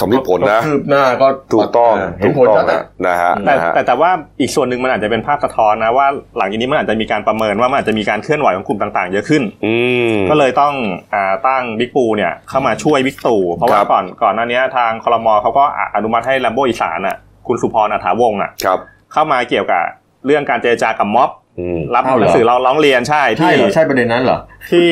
[0.00, 6.06] สำลิดผลนะคืบหน้าก็ถูกต้องเห็ถูนกผลต้องแล้วนะนะฮะๆแต่นะฮะแต่แต่ว่าอีกส่วนหนึ่งมันอาจจะเป็นภาพสะท้อนนะว่า
[6.38, 9.74] หลังจากนี้มันอาจจะมีการประเมินว่ามันอาจจะมีการเคลื่อนไหวของกลุ่มต่างๆ เยอะขึ้นอื
[10.12, 10.74] มก็เลยต้อง
[11.14, 18.78] อ่าตั้งบิ๊กปูเนี่ยเข้ามาช่วยบิ๊กตู่เพราะว่าครับก่อนก่อนหน้านี้ทางคลมเขาก็อนุมัติให้ลัมโบอีสานอะคุณสุพรอัฐาวงศ์อะครับ
[19.12, 19.82] เข้ามาเกี่ยวกับ
[20.26, 21.45] เรื่องการเจรจากับม็อบอืม
[21.94, 24.38] รับอ้าวเหรอหนังสือร้องร้องเรียนใช่ใช่ที่เหรอใช่ประเด็นนั้นเหรอ
[24.70, 24.88] ที่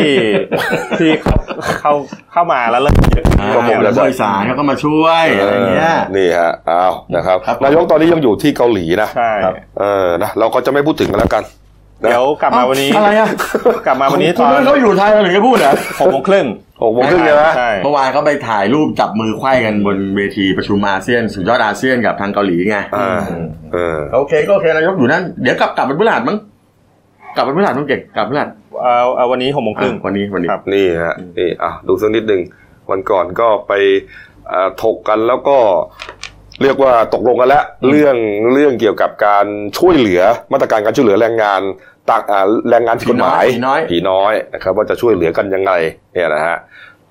[0.98, 1.34] ที่เขา
[1.80, 1.92] เข้า
[2.32, 3.24] เข้ามาแล้วเริ่มเยอะ
[3.54, 11.44] ก็คงจะบริษัทเขาก็มาช่วยอะไรเงี้ยนี่ฮะอ้าวนะครับครับนายกตอนนี้ยังอยู่ที่เกาหลีนะใช่ครับเออนะเราก็จะไม่พูดถึงกันแล้วกัน
[12.02, 13.30] นะเดี๋ยวกลับมาวันนี้อะไรอะ
[13.86, 16.46] กลับมาวันนี้ตคุณอนไม่เขาอยู่ไทยเราถึงจะพูดเหรอหกโมงครึ่ง
[16.82, 26.38] หกโมงครึ่งใช่ไหมใช่เมื่อวานเขาไปถ่ายรูปจับมือไขว้กันบนเวทีประชุมอาเซียนสุดยอดอาเซียนกับทางเกาหลีไงอ่าอืมเออโอเคก็โอเคนายกอยู่นั่นเดี๋ยวกลับกลับเป็นพฤหัสมั้ง
[27.34, 28.50] กลับเป็นพฤหัสต้องเก่งกลับพฤหัส
[28.82, 32.40] เอาเอาวันนี้หกโมงครึ่งอะวันนี้วันนี้ครับนี่ฮะนี่อะดูสักนิดหนึ่ง
[32.90, 33.72] วันก่อนก็ไป
[34.50, 35.58] อ่าถกกันแล้วก็
[36.62, 38.16] เรียกว่าตกลงกันแล้วเรื่อง
[38.52, 39.46] เรื่องเกี่ยวกับการ
[39.78, 41.60] ช่วยเหลือมาตรการการช่วยเหลือแรงงาน
[42.10, 45.72] ต่างอ่าแรงงานผิดกฎหมายผีน้อยผีน้อยนะครับว่าจะช่วยเหลือกันยังไง
[46.12, 46.56] เนี่ยนะฮะ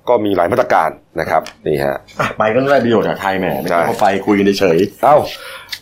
[0.08, 5.16] ก็มีหลายมาตรการ นะครับนี่ฮะอะไปก็ได้ประโยชน์จากไทยแหมไม่ใช่ต้องเข้าไปคุยกันเฉยเอ้า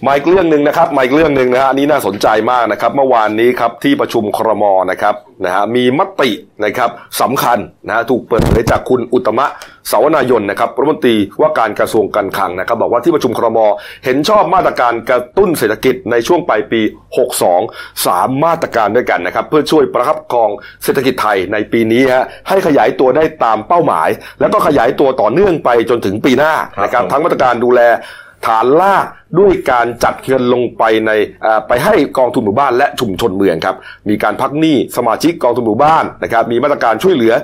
[0.07, 5.14] มาอีกเรื่องหนึ่งนะครับมาอีกเรื่องหนึ่งนะฮะอันนี้น่าสนใจมากนะครับ เมื่อวานนี้ครับที่ประชุมครมนะครับ
[5.45, 6.31] นะฮะมีมติ
[6.64, 6.90] นะครับ
[7.21, 9.47] สำคัญนะฮะถูกเปิดเผยจากคุณอุตตมะ
[9.90, 13.59] สาวนายนนะครับรัฐมนตรีว่าการกระทรวงการคลังนะครับ บอกว่าที่ประชุมครม
[14.05, 16.81] เห็นชอบมาตรการกระตุ้นเศรษฐกิจในช่วงปลายปี
[17.40, 20.51] 62 3 มาตรการด้วยกันนะครับ เพื่อช่วยประคับประคอง
[20.85, 24.09] เศรษฐกิจไทยในปีนี้ฮะให้ขยายตัวได้ตามเป้าหมาย
[24.40, 27.83] แล้วก็ขยายตัวต่อเนื่องไปจนถึงปีหน้านะครับทั้งมาตรการดูแล
[28.49, 29.07] ฐานลาก
[29.39, 31.11] ด้วยการจัดเงินลงไปใน
[31.45, 33.77] อ่าไปให้กองทุนหมู่บ้านและชุมชนเมืองครับ
[34.09, 37.35] มีการพักหนี้สมาชิกกองทุนหมู่บ้านนะครับ มีมาตรการช่วยเหลือ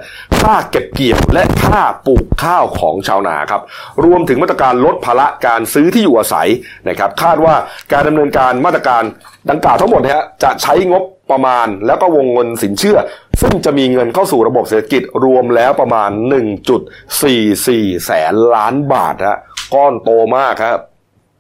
[0.40, 3.62] ค่าเก็บเกี่ยวและค่าปลูกข้าวของชาวนาครับ
[4.04, 6.48] รวมถึงมาตรการลดภาระการซื้อที่อยู่อาศัย
[6.88, 7.54] นะครับ คาดว่า
[7.92, 9.02] การดำเนินการมาตรการ
[9.50, 12.98] ดังกล่าวทั้งหมดนะฮะจะใช้งบประมาณแล้วก็วงเงินสินเชื่อ
[13.40, 16.10] ซึ่งจะมีเงินเข้าสู่ระบบเศรษฐกิจรวมแล้วประมาณ
[17.28, 19.38] 1.44 แสนล้านบาทฮะ
[19.74, 20.78] ก้อนโตมากครับ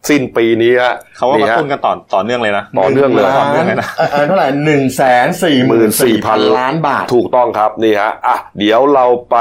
[0.08, 9.36] สิ้นปีนี้ฮะเขาว่ากระตุ้นฮะกันต่อต่อเนื่องเลยนะต่อเนื่องเลยต่อเนื่องเลยนะเอ่อเท่าไหร่หนึ่งแสนสี่หมื่นสี่พันล้านบาท ถูกต้องครับนี่ฮะอะเดี๋ยวเราไป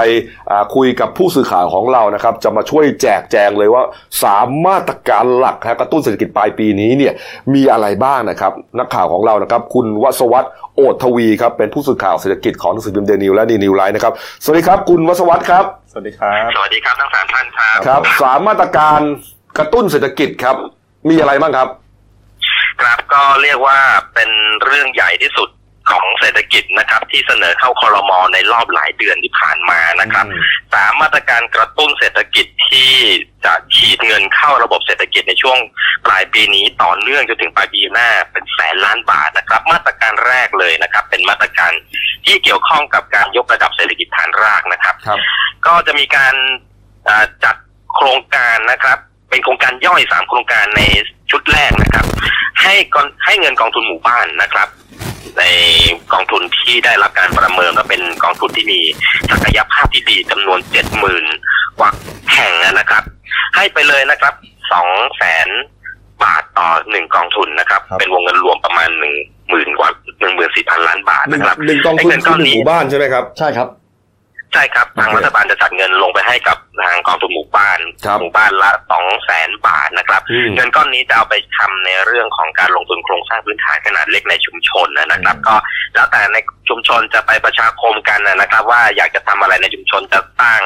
[0.52, 3.84] อ่าคุยกับผู้สื่อข่าวของเรานะครับ จะมาช่วยแจกแจงเลยว่า
[4.24, 7.14] สามมาตรการหลักฮะกระตุ้นเศรษฐกิจปลายปีนี้เนี่ย
[7.54, 19.02] มีอะไรบ้างนะครับ นักข่าวของเรานะครับ คุณวศวัตรโอทวีครับเป็นผู้สื่อข่าวเศรษฐกิจของหนังสือพิมพ์เดนิวและดีนิวไลน์นะครับสวัสดีครับ คุณวศวัตรครับ สวัสดีครับ สวัสดีครับทั้งสามท่านครับครับสามมาตรการ
[19.58, 20.56] กระตุ้นเศรษฐกิจครับ
[21.10, 21.70] มีอะไรบ้างครับ
[22.82, 23.80] ครับก็เรียกว่า
[24.14, 24.30] เป็น
[24.64, 25.50] เรื่องใหญ่ที่สุด
[25.90, 30.42] ของเศรษฐกิจนะครับ ที่เสนอเข้าคอรมอในรอบหลายเดือนที่ผ่านมานะครับอืม
[30.74, 32.92] สามมาตรการกระตุ้นเศรษฐกิจที่
[33.46, 35.58] จะฉีดเงินเข้าระบบเศรษฐกิจในช่วง
[36.06, 41.72] ปลายปีนี้ต่อเนื่องจนถึงปลายปีหน้าเป็นแสนล้านบาทนะครับ มาตรการแรกเลยนะครับ เป็นมาตรการ
[42.26, 45.20] ที่เกี่ยวข้องกับการยกระดับเศรษฐกิจฐานรากนะครับครับ
[45.66, 46.36] ก็จะมีการ
[47.08, 47.56] อ่าจัด
[47.94, 48.98] โครงการนะครับ
[49.30, 50.82] เป็นโครงการย่อยสามโครงการใน
[51.32, 52.06] ชุดแรกนะครับ
[52.62, 54.68] ให้กองให้เงินกองทุนหมู่บ้านนะครับ
[55.40, 55.44] ใน
[56.14, 58.80] กองทุนที่ได้รับการประเมินว่าเป็นกองทุนที่มี
[59.32, 61.26] ศักยภาพที่ดีจำนวนเจ็ดหมื่น
[61.80, 61.90] กว่า
[62.34, 63.04] แห่งนะครับ
[63.56, 64.34] ให้ไปเลยนะครับ
[64.72, 65.48] สองแสน
[66.24, 69.14] บาทต่อหนึ่งกองทุนนะครับครับเป็นวงเงินรวมประมาณหนึ่ง
[69.50, 69.90] หมื่นกว่า
[70.22, 85.56] หนึ่งหมื่นสี่พันล้านบาทหนึ่งนะครับหนึ่งกองทุนไอ้เงินก้คืออนหนึ่งนี้หมู่บ้านใช่ไหมครับใช่ครับใช่ครับ ทางโอเครัฐบาลจะจัดเงินลงไปให้กับทางกองทุนหมู่บ้านครับหมู่บ้านละสองแสนบาทนะครับอืมเงินก้อนนี้จะเอาไปทำในเรื่องของการลงทุนโครงสร้างพื้นฐานขนาดเล็กในชุมชนนะครับ ก็
[85.94, 86.38] แล้วแต่ใน
[86.70, 90.62] ชุมชนจะไปประชาคมกันนะครับ ว่าอยากจะทำอะไรในชุมชนจะสร้าง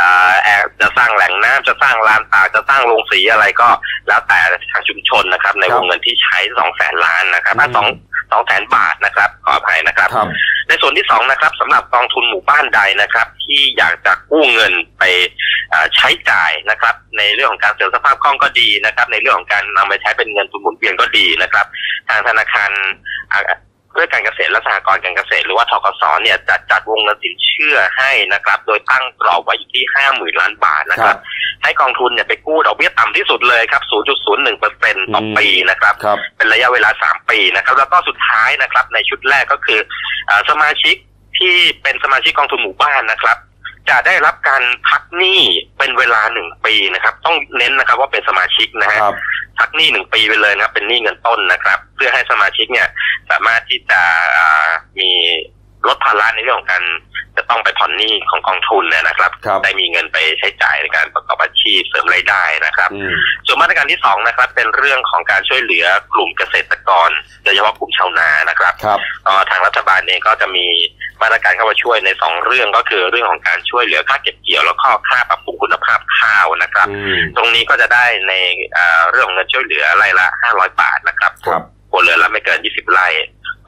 [0.00, 3.68] อ่าแอร์จะสร้างแหล่งน้ำจะสร้างลานตากจะสร้างโรงสีอะไรก็
[4.08, 4.40] แล้วแต่
[4.72, 7.86] ทางชุมชนนะครับ ในครับวงเงินที่ใช้สองแสนล้านนะครับอืมสอง
[8.32, 10.28] สองแสนบาทนะครับขออภัยนะครับครับ
[10.68, 15.02] ในส่วนที่สองนะครับสำหรับกองทุนหมู่บ้านใดนะครับ ที่อยากจะกู้เงินไป
[15.96, 21.66] ใช้จ่ายนะครับ ในเรื่องของการเสริมสภาพคล่องก็ดีนะครับ ในเรื่องของการนำไปใช้เป็นเงินทุนหมุนเวียนก็ดีนะครับ
[22.08, 22.70] ทางธนาคาร
[23.94, 31.16] เพื่อการเกษตรและสหกรณ์การเกษตรหรือว่าทกสเนี่ยจัดจัดวงเงินสินเชื่อให้นะครับ โดยตั้งกรอบไว้อยู่ที่ห้าหมื่นล้านบาทนะครับ
[31.62, 33.82] ให้กองทุนเนี่ยไปกู้ดอกเบี้ยต่ำที่สุดเลยครับ
[34.20, 39.80] 0.01เปอร์เซ็นต์ต่อปีนะครับครับเป็นระยะเวลา3ปีนะครับ แล้วก็สุดท้ายนะครับ ในชุดแรกก็คือ
[40.28, 40.96] อาสมาชิก
[41.38, 43.36] ที่เป็นสมาชิกกองทุนหมู่บ้านนะครับ
[43.90, 45.40] จะได้รับการพักหนี้
[45.78, 49.16] เป็นเวลาหนึ่งปีนะครับ ต้องเน้นนะครับว่าเป็นสมาชิกนะฮะครับ
[49.58, 52.88] พักหนี้หนึ่งปีไปเลยนะครับ เป็นหนี้เงินต้นนะครับ เพื่อให้สมาชิกเนี่ย
[53.30, 54.00] สามารถที่จะ
[54.38, 55.10] อ่ามี
[55.88, 56.84] ลดภาระในเรื่องของการ
[57.36, 63.14] จะต้องไปผ่อนหนี้ของกองทุนเนี่ยนะครับครับได้มีเงินไปใช้จ่ายในการประกอบอาชีพเสริมรายได้นะครับอืม
[63.46, 67.10] ส่วนมาตรการที่สองนะครับ เป็นเรื่องของการช่วยเหลือกลุ่มเกษตรกร
[67.44, 70.66] โดยเฉพาะกลุ่มชาวนานะครับครับเอ่อทางรัฐบาลเองก็จะมี
[71.22, 78.32] มาตรการเข้ามาช่วยในสองเรื่องก็คือเรื่องของการช่วยเหลือค่าเก็บเกี่ยวแล้วก็ค่าปรับปรุงคุณภาพข้าวนะครับอืมตรงนี้ก็จะได้ใน
[78.72, 83.08] เอ่อเรื่องของเงินช่วยเหลือไร่ละ500บาทนะครับครับครัวเรือนละไม่เกิน20ไร่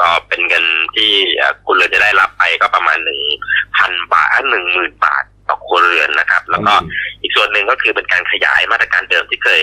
[0.00, 2.98] ก็เป็นเงินที่เอ่อครัวเรือนจะได้รับไปก็ประมาณ
[3.54, 6.74] 1,000บาทหนึ่งหมื่นบาทต่อครัวเรือนนะครับ แล้วก็
[7.22, 9.62] อีกส่วนหนึ่งก็คือเป็นการขยายมาตรการเดิมที่เคย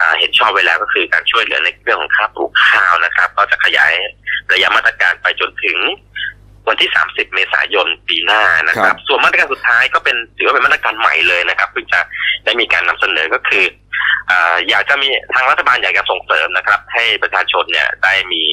[0.00, 3.92] อ่าเห็นชอบไว้แล้วก็คือการช่วยเหลือในเรื่องของค่าปลูกข้าวนะครับ ก็จะขยาย
[4.52, 5.78] ระยะมาตรการไปจนถึง
[6.68, 12.00] วันที่ 30 เมษายนปีหน้านะคครัรับบส่วนมาตรการสุดท้ายก็เป็นถือว่าเป็นมาตรการใหม่เลยนะครับเพิ่งจะ
[12.44, 13.64] ได้มีการนำเสนอก็คือ
[14.30, 18.44] อ่าอยากจะมีทางรัฐบาลอยากจะส่งเสริมนะครับ ให้ประชาชนเนี่ยได้มี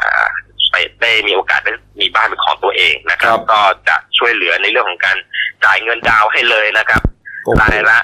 [0.00, 0.28] อ่า
[0.74, 5.16] ไปได้มีโอกาสได้มีบ้านเป็นของตัวเองนะครัครับบก็จะช่วยเหลือในเรื่องของการ
[5.64, 7.02] จ่ายเงินดาวน์ให้เลยนะครับ
[7.44, 7.98] โอ้โหรายละ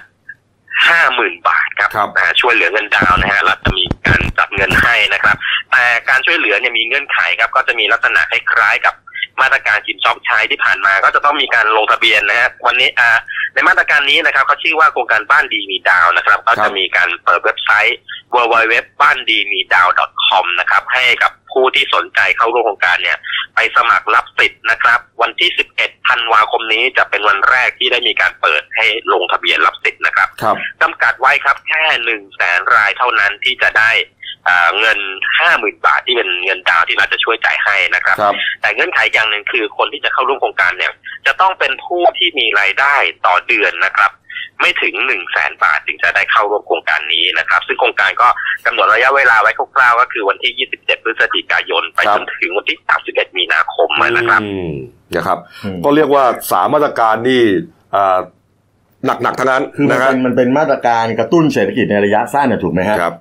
[0.88, 5.36] ห้าหมื่นบาทครับครับอ่าช่วยเหลือเงินดาวน์นะฮะรัฐจะมีการจัดเงินให้นะครับ
[5.70, 8.94] แต่การช่วยเหลือเนี่ยมีเงื่อนไขครับ ก็จะมีลักษณะคล้ายๆกับ
[9.40, 13.18] มาตรการจิมช็อปใช้ที่ผ่านมา ก็จะต้องมีการลงทะเบียนนะฮะวันนี้อ่า
[13.54, 17.98] ในมาตรการนี้นะครับเขาชื่อว่าโครงการบ้านดีมีดาวนะครับ ก็จะมีการเปิดเว็บไซต์
[18.34, 19.88] w w w บ้านดีมีดาว
[20.26, 23.18] .com นะครับ ให้กับ ผู้ที่สนใจเข้าร่วมโครงการเนี่ย
[23.54, 33.90] ไปสมัครรับสิทธิ์นะครับ วันที่ 11ธันวาคมนี้จะเป็นวันแรกที่ได้มีการเปิดให้ลงทะเบียนรับสิทธิ์นะครับครับจำกัดไว้ครับแค่หนึ่งแสนรายเท่านั้นที่จะได้
[34.48, 34.98] อ่าเงิน
[35.38, 40.92] ห้าหมื่นบาทที่เป็นเงินดาวน์ที่รัฐจะช่วยจ่ายให้นะครับครับแต่เงื่อนไขอย่างหนึ่งคือคนที่จะเข้าร่วมโครงการเนี่ย
[41.26, 44.10] จะต้องเป็นผู้ที่มีรายได้ต่อเดือนนะครับ
[44.60, 48.28] ไม่ถึงหนึ่งแสนบาทถึงจะได้เข้าร่วมโครงการนี้นะครับ ซึ่งโครงการก็
[48.66, 54.70] กำหนดระยะเวลาไว้คร่าวๆก็คือวันที่ 27 พฤศจิกายน ไปครับจนถึงวันที่ 31 มีนาคมนะครับอืม
[55.16, 57.42] นะครับอืมก็เรียกว่าสามมาตรการนี่
[57.94, 58.18] อ่า
[59.22, 63.14] หนักๆทั้งนั้นคือมันนะครัเป็นมันเป็นมาตรการกระตุ้นเศรษฐกิจในระยะสั้นนะถูกไหมฮะครับ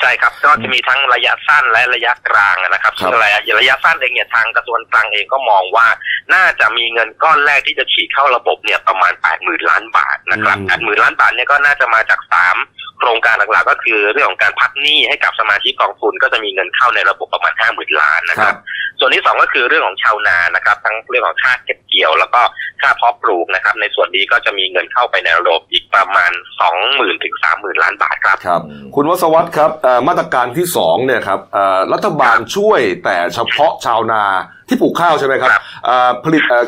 [0.00, 5.86] ใช่ครับก็จะมีทั้งระยะสั้นและระยะกลางนะครับครับซึ่งระยะระยะสั้นเองเนี่ยทางกระทรวงกลางเองก็มองว่า
[6.34, 12.56] น่าจะมีเงินก้อนแรกที่จะฉีดเข้าระบบเนี่ยประมาณ8 0,000ล้านบาทนะครับอืมแปดหมื่นล้านบาทเนี่ยก็น่าจะมาจากสาม
[12.98, 18.58] โครงการหลักๆก็คือเรื่องของการพักหนี้ให้กับสมาชิกกองทุน ก็จะมีเงินเข้าในระบบประมาณ50,000ล้านนะคครัรับบ
[18.98, 22.40] ส่วนที่สองก็คือเรื่องของชาวนานะครับ ทั้งเรื่องของค่าเก็บเกี่ยว แล้วก็
[22.80, 26.32] ค่าเพาะปลูกนะครับ ในส่วนนี้ก็จะมีเงินเข้าไปในระบบอีกประมาณ
[26.78, 28.60] 20,000ถึง30,000ล้านบาทครับครับ
[28.94, 34.22] คุณวศวัตรครับเอ่อมาตรการที่สองเนี่ยครับเอ่อรัฐบาลช่วยแต่เฉพาะชาวนา
[34.68, 36.64] ที่ปลูกข้าวใช่ไหมครับครับเอ่อผลิตเอ่อ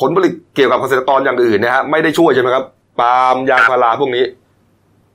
[0.00, 2.64] ผลผลิตเกี่ยวกับเกษตรกรอย่างอื่นเนะฮะไม่ได้ช่วยใช่ไหมครับ
[3.00, 4.24] ปาล์มยางพาราพวกนี้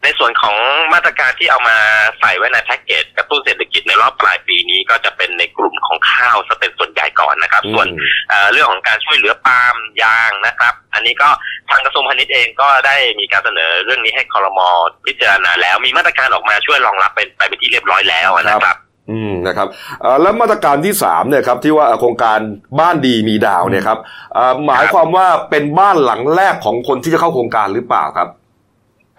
[0.06, 0.56] ในส่วนของ
[0.94, 1.78] มาตรการที่เอามา
[2.20, 7.88] ใส่ไว้ในแพ็กเกจกระตุ้นเศรษฐกิจในรอบปลายปีนี้ก็จะเป็นในกลุ่มของข้าวซะเป็นส่วนใหญ่ก่อนนะครับอืมส่วน
[8.30, 11.30] เอ่อเรื่องของการช่วยเหลือปาล์มยางนะครับ อันนี้ก็
[11.70, 14.68] ทางกระทรวงพาณิชย์เองก็ได้มีการเสนอเรื่องนี้ให้คอรมอ
[15.06, 18.78] พิจารณาแล้ว มีมาตรการออกมาช่วยรองรับเป็นไปเป็นที่เรียบร้อยแล้วนะครับ
[19.12, 19.68] อืมนะครับ
[20.02, 22.40] เอ่อแล้วมาตรการที่สามเนี่ยครับที่ว่าโครงการ
[22.80, 24.00] บ้านดีมีดาวเนี่ยครับ
[24.34, 28.30] เอ่อหมายความว่าเป็นบ้านหลังแรกของคนที่จะเข้าโครงการหรือเปล่าครับ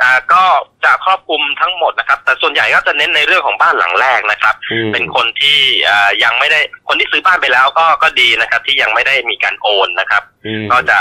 [0.03, 0.43] อ่าก็
[0.85, 10.99] จะครอบคลุมทั้งหมดนะครับ แต่ส่วนใหญ่ก็จะเน้นในเรื่องของบ้านหลังแรกนะครับ อืม เป็นคนที่อ่ายังไม่ได้คนที่ซื้อบ้านไปแล้วก็ก็ดีนะครับ ที่ยังไม่ได้มีการโอนนะครับ อืม ก็จะ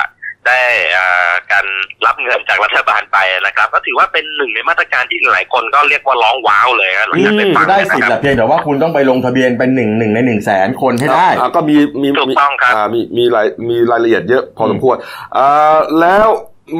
[0.47, 0.61] ได้
[0.97, 1.65] อ่าการ
[2.05, 14.97] รับเงินจากรัฐบาลไปนะครับ ก็ถือว่าเป็นหนึ่งในมาตรการที่หลายคนก็เรียกว่าร้องว้าวเลยนะหลังจากได้ฟังได้นะสิทธิ์คแต่รับเพียงแต่ว่าคุณต้องไปลงทะเบียนเป็นหนึ่งหนึ่งในหนึ่งแสนคนให้ได้ อ่าก็มีมีถูกต้องครับามีมีรายมีรายละเอียดเยอะพอสมควร
[15.37, 16.27] อ่าแล้ว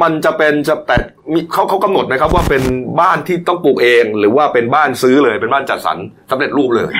[0.02, 0.96] มันจะเป็นจะแต่
[1.32, 2.62] มีเขาเขากำหนดไหมครับ ว่าเป็น
[3.00, 5.98] บ้านที่ต้องปลูกเอง หรือว่าเป็นบ้านซื้อเลยเป็นบ้านจัดสรร
[6.30, 6.92] สำเร็จรูปเลย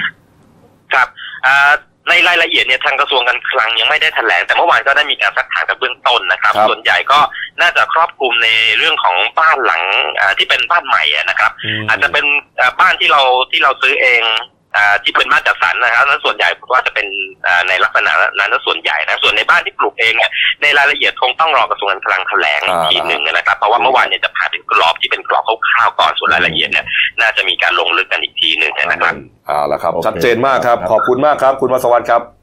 [0.94, 1.08] ครับ
[1.46, 1.72] อ่า
[2.10, 7.18] ในรายละเอียดเนี่ยทางกระทรวงการคลังยังไม่ได้แถลงแต่เมื่อวานก็ได้มีการสักถามกับเบื้องต้นนะครับครับส่วนใหญ่ก็
[7.60, 9.82] น่าจะครอบคลุมในเรื่องของบ้านหลัง
[10.20, 11.52] อ่าที่เป็นบ้านใหม่อะนะครับ
[11.88, 12.24] อาจจะเป็น
[12.60, 14.55] อ่าบ้านที่เราที่เราซื้อเองอ่า
[15.02, 17.06] ที่เป็นบ้านจัดสรรนะครับนั้นส่วนใหญ่ว่าจะเป็น
[17.46, 20.30] อ่าในลักษณะนั้นส่วนใหญ่นะส่วนในบ้านที่ปลูกเองเนี่ย
[20.62, 26.86] ในรายละเอียดคงต้องรอกระทรวงการคลังแถลงอีกทีหนึ่งนะครับเพราะว่าเมื่อวานเนี่ยจะผ่านเป็นกรอบที่เป็นกรอบคร่าวๆก่อนส่วนรายละเอียดเนี่ย
[27.20, 29.14] น่าจะมีการลงลึกกันอีกทีหนึ่งนะครับ
[29.46, 32.35] เอ่าแล้วครับโอเคชัดเจนมากครับครับขอบคุณมากครับ คุณวศวัตรครับ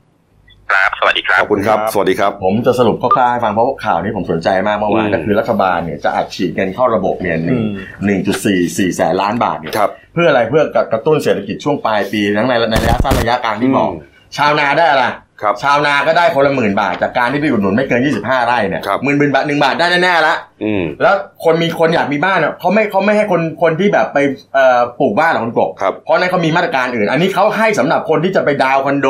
[0.72, 7.74] ครับ สวัสดีครัขบอบคุณครับครับ สวัสดีครับ ผมจะสรุปคร่าวๆให้ฟังเพราะว่าข่าวนี้ผมสนใจมากเมื่อวานอืมก็คือรัฐบาลเนี่ยจะอัดฉีดเงินเข้าระบบเนี่ยหนึ่งอืม
[8.06, 15.06] หนึ่งจุดสี่สี่แสนล้านบาทเนี่ยครับเพื่ออะไรเพื่อกระตุ้นเศรษฐกิจช่วงปลายปีทั้งในในระยะสั้นระยะกลางที่บอกอืม ชาวนาได้อะไร
[15.42, 24.18] ครับชาวนาก็ได้คนละหมื่นบาท จากการที่ไปอุดหนุนไม่เกิน 25 ไร่เนี่ยครับหมื่นหมื่นบาทหนึ่งบาทได้แน่ๆละอืมแล้วคนมีคนอยากมีบ้านอะเขาไม่เขาไม่ให้คนคนที่แบบไป
[24.54, 29.08] เอ่อปลูกบ้านหรอกคนกบครับเพราะนั้นเขามีมาตรการอื่น อันนี้เขาให้สำหรับคนที่จะไปดาวน์คอนโด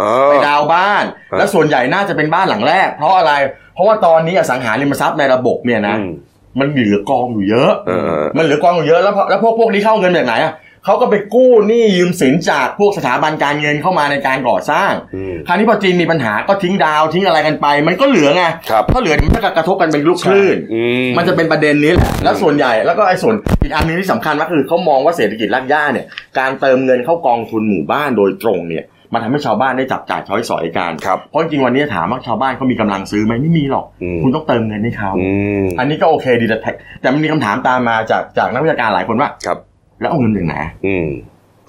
[0.00, 3.32] เออไปดาวน์บ้านครับและส่วนใหญ่น่าจะเป็นบ้านหลังแรก เพราะอะไร
[3.74, 6.12] เพราะว่าตอนนี้อสังหาริมทรัพย์ในระบบเนี่ยนะอืม
[6.60, 10.52] มันเหลือกองอยู่เยอะเออเออมันเหลือกองอยู่เยอะแล้วพอแล้วพวกพวกนี้เข้าเงินจากไหนอะ
[10.84, 26.06] เขาก็ไปกู้หนี้ยืมสินจากพวกสถาบันการเงินเข้ามาในการก่อสร้างอืมคราวนี้พอจีนมีปัญหาก็ทิ้งดาวทิ้งอะไรกันไป มันก็เหลือไงครับถ้าเหลือมันก็กระทบกันเป็นลูกคลื่นอืมมันจะเป็นประเด็นนี้แหละแล้วส่วนใหญ่แล้วก็ไอ้ส่วนอีกอันหนึงที่สำคัญก็คือเขามองว่าเศรษฐกิจรากหญ้าเนี่ย
[26.38, 35.30] การเติมเงินเข้ากองทุนหมู่บ้านโดยตรงเนี่ยมันทำให้ชาวบ้านได้จับจ่ายช้อยสอยกันครับเพราะจริงๆวันนี้ถามว่าชาวบ้านเขามีกำลังซื้อไหมไม่มีหรอกอืมคุณต้องเติมเงินให้เขาอื
[35.62, 36.58] มอันนี้ก็โอเคดีแต่
[37.00, 39.58] แต่มันมีคำถามตามมาจากจากนักวิชาการหลายคนว่าครับ
[40.00, 40.54] แล้วเอาเงินจากไหน
[40.86, 41.06] อืม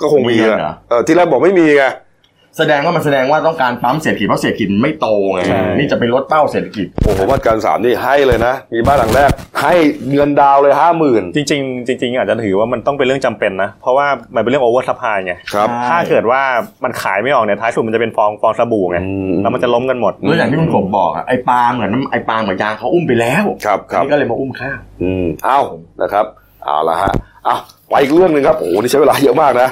[0.02, 1.86] ก็คงมีมีเงินอะเหรอเออที่แรกบอกไม่มีไง
[2.60, 9.30] แสดงว่ามันแสดงว่าต้องการปั๊มเศรษฐกิจเพราะเศรษฐกิจมันไม่โตไงใช่นี่จะไปลดเป้าเศรษฐกิจโอ้โหมาตรการสามนี่ให้เลยนะ มีบ้านหลังแรก
[9.62, 9.74] ให้
[10.14, 16.42] เงินดาวน์เลยห้าหมื่นจริงๆจริงๆอาจจะถือว่ามันต้องเป็นเรื่องจำเป็นนะ เพราะว่ามันเป็นเรื่อง oversupply ไงครับใช่ถ้าเกิดว่า
[16.84, 25.60] มันขายไม่ออกเนี่ยท้ายสุดมันจะเป็นฟองฟองสบู่ไงอืมแล้วมันจะล้มกันหมดแล้วอย่างที่คุณกบบอกอะไอ้ปลาเหมือนไอ้ปลาเหมือนยางเขาอุ้มไปแล้วครับครับอันนี่ก็เลยมาอุ้มข้าวอืมเอ้า
[26.02, 26.26] นะครับ
[26.64, 27.12] เอาละฮะ
[27.46, 27.56] เอา
[27.90, 29.70] ไปอีกเรื่องหนึ่งครับโอ้โหนี่ใช้เวลาเยอะมากนะ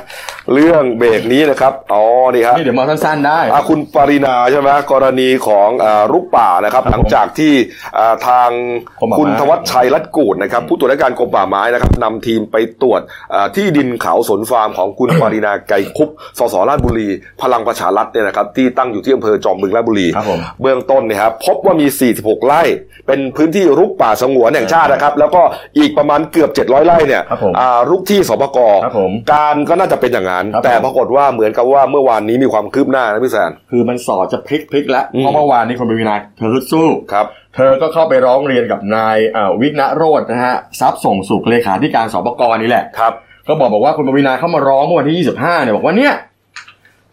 [0.54, 7.54] เรื่องเบรกนี้นะครับอ๋อนี่ครับนี่เดี๋ยวมาสั้นๆได้อะคุณปรินาใช่ไหมกรณีของอารุกป่านะครับครับ หลังจากที่
[7.97, 8.49] อ่าทาง
[8.99, 13.02] กรมป่าไม้ คุณธวัชชัยรัตกูดนะครับ ผู้ตรวจราชการกรมป่าไม้นะครับนำทีมไปตรวจ
[13.34, 17.08] อ่าที่ดินเขาสนฟาร์มของคุณ ปรินาไกรคุปสสราชบุรี
[17.41, 22.62] พลังประชารัฐเนี่ยนะครับที่ตั้งอยู่ที่อำเภอจอมบึงราชบุรี ครับผม เบื้องต้นเนี่ยครับพบว่ามี 46 ไร่
[23.08, 25.41] เป็นพื้นที่รุกป่าสงวนแห่งชาตินะครับ แล้วก็
[25.78, 43.13] อีกประมาณเกือบ 700 ไร่เนี่ยครับผม อ่ารุกที่สปกครับผมการก็น่าจะเป็นอย่างนั้นครับผมแต่ปรากฏว่าเหมือนกับว่าเมื่อวานนี้มีความคืบหน้านะพี่แซนคือมันสอดจะพลิกพลิกแล้วอืมเพราะเมื่อวานนี้คนปวีนาเธอฮึดสู้ครับ เธอก็เข้าไปร้องเรียนกับนายเอ่อวิกณโรจน์นะฮะทรัพย์ส่งสุขเลขาธิการสบกนี่แหละครับ
[43.47, 46.13] ก็บอกบอกว่าคุณปวีนาเข้ามาร้องเมื่อวันที่ 25เนี่ยบอกว่าเนี่ย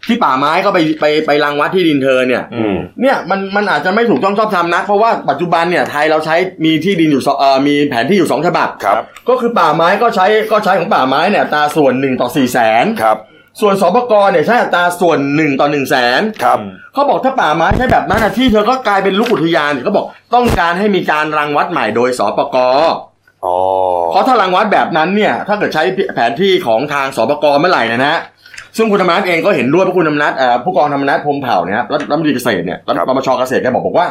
[0.07, 6.35] ที่ป่าไม้ก็ไปไปไปรังวัดที่ดินเธอเนี่ยอืมเนี่ยมันมันอาจจะไม่ถูกต้องชอบธรรมนะ เพราะว่าปัจจุบันเนี่ยไทยเราใช้
[6.65, 8.95] มีที่ดินอยู่สองเอ่อมีแผนที่อยู่สองฉบับครับ
[9.29, 13.17] ก็คือป่าไม้ก็ใช้ก็ใช้ของป่าไม้เนี่ยอัตราส่วนหนึ่งต่อสี่แสนครับ
[13.61, 16.59] ส่วนสปกเนี่ยใช้อัตราส่วนหนึ่งต่อหนึ่งแสนครับ
[16.93, 22.57] เขาบอกถ้าป่าไม้ใช้แบบนั้นนะที่เธอก็กลายเป็นลูกอุทยานเขาบอกต้องการให้มีการรังวัดใหม่โดยสปก
[23.45, 23.57] อ๋อ
[24.11, 25.83] เพราะถ้ารังวัดแบบนั้นเนี่ย ถ้าเกิดใช้
[26.15, 28.19] แผนที่ของทางสปกเมื่อไหร่นะฮะ
[28.77, 34.09] ซึ่งคุณธรรมนัฐเองก็เห็นด้วยเพราะคุณธรรมนัฐเอ่อผู้กองธรรมนัฐพรหมเผ่าเนี่ยครับรัฐรัฐมนตรีเกษตรเนี่ยรัฐครับปปชเกษตรแกบอกบอกว่า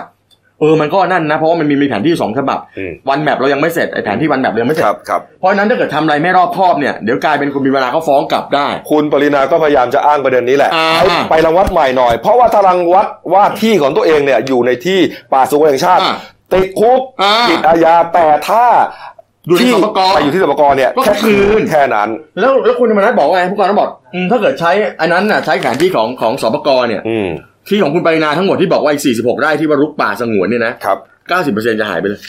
[0.60, 14.98] เออมันก็นั่นนะเพราะว่ามันมีมีแผนที่สองฉบับอืม One Map เรายังไม่เสร็จไอแผนที่ One Map เรายังไม่เสร็จครับเพราะฉะนั้นถ้าเกิดทำอะไรไม่รอบคอบเนี่ยเดี๋ยวกลายเป็นคุณมีเวลาเขาฟ้องกลับได้ คุณปารีณาก็พยายามจะอ้างประเด็นนี้แหละอ่าให้ไปรังวัดใหม่หน่อย เพราะว่าถ้ารังวัดว่าที่ของตัวเองเนี่ยอยู่ในที่
[15.32, 16.14] ป่าสงวนแห่งชาติอ่า
[16.54, 18.64] ติดคุกอ่าติดอาญาแต่ถ้า
[19.46, 22.08] อยู่ในที่สปกไปอยู่ที่สปกเนี่ยก็แค่คืน แค่นั้น
[22.40, 27.28] แล้วแล้วคุณธรรมนัสบอกว่าไงผู้กองธรรมนัฐบอกอืมถ้าเกิดใช้อันนั้นน่ะใช้แผนที่ของของสปกเนี่ย อืม
[27.68, 30.98] ที่ของคุณปรินาทั้งหมดที่บอกว่าอีก 46 ไร่ที่ว่ารุกป่าสงวนเนี่ยนะ ครับ
[31.38, 32.20] 90%จะหายไปเลย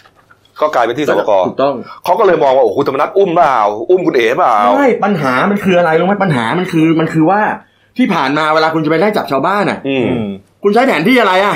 [0.61, 3.57] ก็กลายเป็นที่สปกถูกต้องเขาก็เลยมองว่าโอ้โหคุณธรรมนัฐอุ้มเปล่า
[3.89, 7.41] อุ้มคุณเอ๋เปล่า ใช่ปัญหามันคืออะไรรู้ไหมปัญหามันคือมันคือว่า
[7.97, 10.29] ที่ผ่านมาเวลาคุณจะไปไล่จับชาวบ้านอะ อืมอืม
[10.63, 11.55] คุณใช้แผนที่อะไรอะ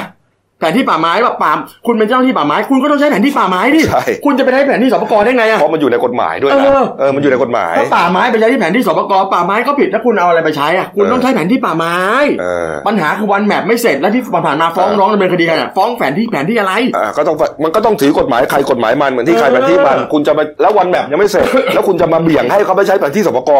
[0.59, 1.51] แผนที่ป่าไม้แบบป่า
[1.87, 11.95] คุณเป็นเจ้าหน้าที่ป่าไม้ คุณก็ต้องใช้แผนที่ป่าไม้ดิใช่คุณจะไปใช้แผนที่สปกได้ไงอะเพราะมันอยู่ในกฎหมายด้วยเอนะอเออมันอยู่ในกฎหมายถ้าป่าไม้ไปใช้ที่แผนที่สปกป่าไม้ก็ผิดถ้าคุณเอาอะไรไปใช้อะคุณเออต้องใช้แผนที่ป่าไม้
[12.41, 23.51] เออปัญหาคือวันแมปไม่เสร็จแล้วที่ผ่านมาฟ้องเออร้องดำเนินคดีกันอะฟ้องแผนที่แผนที่อะไรอ่าก็ต้องมันก็ต้องถือกฎหมายใครกฎหมายมันเหมือนที่ใครเออแผนที่มันคุณจะมาแล้ววันแมปยังไม่เสร็จ แล้วคุณจะมาเบี่ยงให้เขาไปใช้แผนที่สปก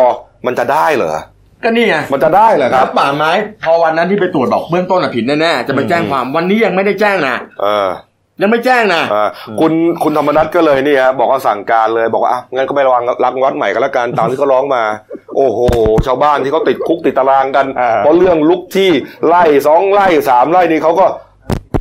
[0.45, 1.15] มันจะได้เหรอ
[1.65, 3.31] ก็นี่ไงมันจะได้เหรอคครัรับบป่าไม้
[3.63, 7.89] พอวันนั้นที่ไปตรวจบอกเบื้องต้นอะผิดแน่ๆจะไปแจ้งความวันนี้ยังไม่ได้แจ้งนะเออ
[8.41, 9.73] ยังไม่แจ้งนะ อ่าคุณ
[10.03, 14.83] คุณธรรมนัฐก็เลยนี่ฮะบอกว่าสั่งการเลยบอกว่าอะงั้นก็ไประวังรังวัดใหม่ก็แล้วกันตามที่เขาร้องมา
[15.37, 15.59] โอ้โห
[16.05, 18.89] ชาวบ้านที่เขาติดคุกติดตารางกัน อ่า เพราะเรื่องลุกที่
[19.27, 21.05] ไล่สองไล่สามไล่นี่เขาก็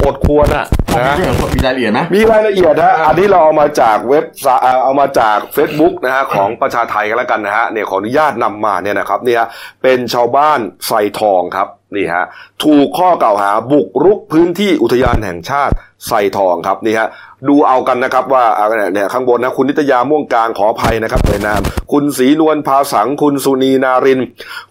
[0.02, 9.42] อดควรอะมีนะเรื่องของมีรายละเอียดไหมมีรายละเอียดนะอันนี้เราเอามาจากเว็บซะเอ่อเอามาจาก Facebook นะฮะของประชาไทยกันแล้วกันนะฮะเนี่ยขออนุญาตนำมาเนี่ยนะครับเนี่ย
[9.82, 12.24] เป็นชาวบ้านไซทองครับนี่ฮะ
[12.64, 15.74] ถูกข้อกล่าวหาบุกรุกพื้นที่อุทยานแห่งชาติ
[16.06, 17.08] ไซทองครับนี่ฮะ
[17.48, 21.60] ดูเอากันนะครับว่าอ่าเนี่ยเนี่ยข้างบนนะคุณนิตยาม่วงกลางขออภัยนะครับในนาม
[21.92, 24.20] คุณศรีนวลภาสัง คุณสุนีนาริน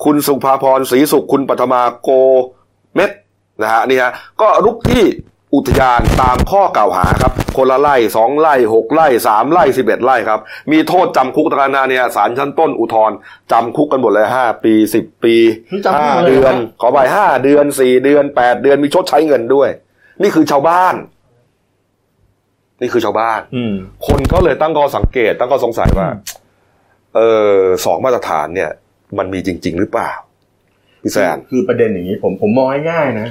[0.04, 2.10] คุณสุภาพรศรีสุขคุณปัทมาโก
[2.96, 3.12] เม็ด
[3.64, 4.12] นะฮะนี่ฮะ
[4.42, 5.04] ก็รุกที่
[5.56, 10.40] อุทยานตามข้อกล่าวหาครับ คนละไร่สองไร่หกไร่สามไร่สิบเอ็ดไร่ครับ
[10.72, 13.16] มีโทษจำคุกตะการนาเนี่ยศาลชั้นต้นอุทธรณ์
[13.52, 15.36] จำคุกกันหมดเลยห้าปีสิบปี
[15.72, 19.70] นี่จำคุกห้าหมดเลยเดือนเหรอขอไปห้าเดือนสี่เดือนแปดเดือนมีชดใช้เงินด้วย
[20.22, 20.96] นี่คือชาวบ้าน
[22.82, 23.74] นี่คือชาวบ้านอืม
[24.08, 26.08] คนก็เลยตั้งข้อสังเกต ตั้งข้อสงสัยว่า
[27.16, 27.22] เอ
[27.56, 28.72] อสองมาตรฐานเนี่ย
[29.18, 30.12] มันมีจริง ๆ หรือเปล่า
[31.04, 33.30] พี่แซนคือประเด็นอย่างนี้ผมผมมองง่ายๆนะ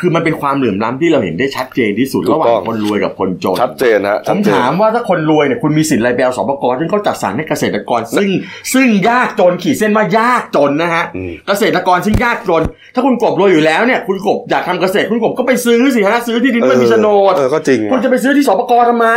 [0.00, 8.28] คือมันเป็นความเหลื่อมล้ำที่เราเห็นได้ชัดเจนที่สุดถูกระหว่าต้งองคนรวยกับคนจนชัดเจนฮะผชัดมเจนถามว่าถ้าคนรวยเนี่ยคุณมีสิทธิ์อะไรไปเอาสปกรซึ่งเขาจัดสรรให้เกษตรกร ซึ่ง
[8.74, 12.62] ซึ่งยากจนขีดเส้นว่ายากจนนะฮะอืมเกษตรกรซึ่งยากจน
[12.94, 19.08] ถ้าคุณกบรวยอยู่แล้วเนี่ยคุณกบอยากทำเกษตรคุณกบก็ไปซื้อสิฮะซื้อที่ดินที่มันมีโฉนดเออก็จริงคุณว่ะจะไปซื้อที่สปกรทำไม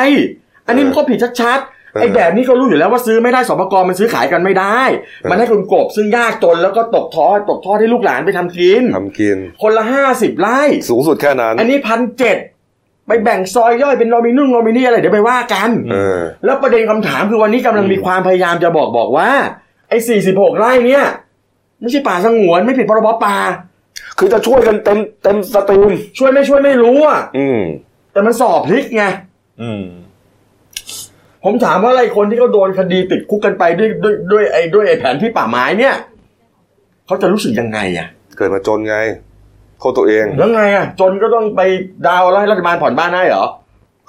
[0.68, 4.82] อันนี้มันก็ผิดชัดๆเออ ไอ้แบบนี้ก็รู้อยู่แล้วว่าซื้อไม่ได้สปกรมันซื้อขายกันไม่ได้
[5.30, 12.38] มันให้คุณกบซึ่งยากจนแล้วก็ตกทอดตกทอดให้ลูกหลานไปทำกินทำกิน คนละห้าสิบไร่สูงสุดแค่นั้น อันนี้พันเจ็ด
[13.08, 19.30] ไปแบ่งซอยย่อยเป็นโนมินุ่งโนมินี่อะไรเดี๋ยวไปว่ากันเออแล้วประเด็นคำถามคือวันนี้กำลังมีความพยายามจะบอกบอกว่า
[19.90, 21.04] ไอ้สี่สิบหกไร่เนี่ย
[21.80, 23.36] ไม่ใช่ป่าสงวนไม่ผิดพรบป่า
[24.18, 27.62] คือจะช่วยกันเต็มเต็มสตรีมช่วยไม่ช่วยไม่รู้อะอืม
[28.12, 29.04] แต่มันสอบพลิกไง
[29.62, 29.84] อืม
[31.46, 35.96] ผมถามว่าอะไรคนที่เขาโดนคดีติดคุกกันไปด้วยด้วยด้วยไอ้ด้วยไอ้แผนที่ป่าไม้เนี่ย
[37.06, 38.98] เขาจะรู้สึกยังไงอะ เกิดมาจนไง
[39.80, 41.62] โทษตัวเอง แล้วไงอะ จนก็ต้องไป
[42.08, 43.46] ดาวน์แล้วให้รัฐบาลผ่อนบ้านให้เหรอ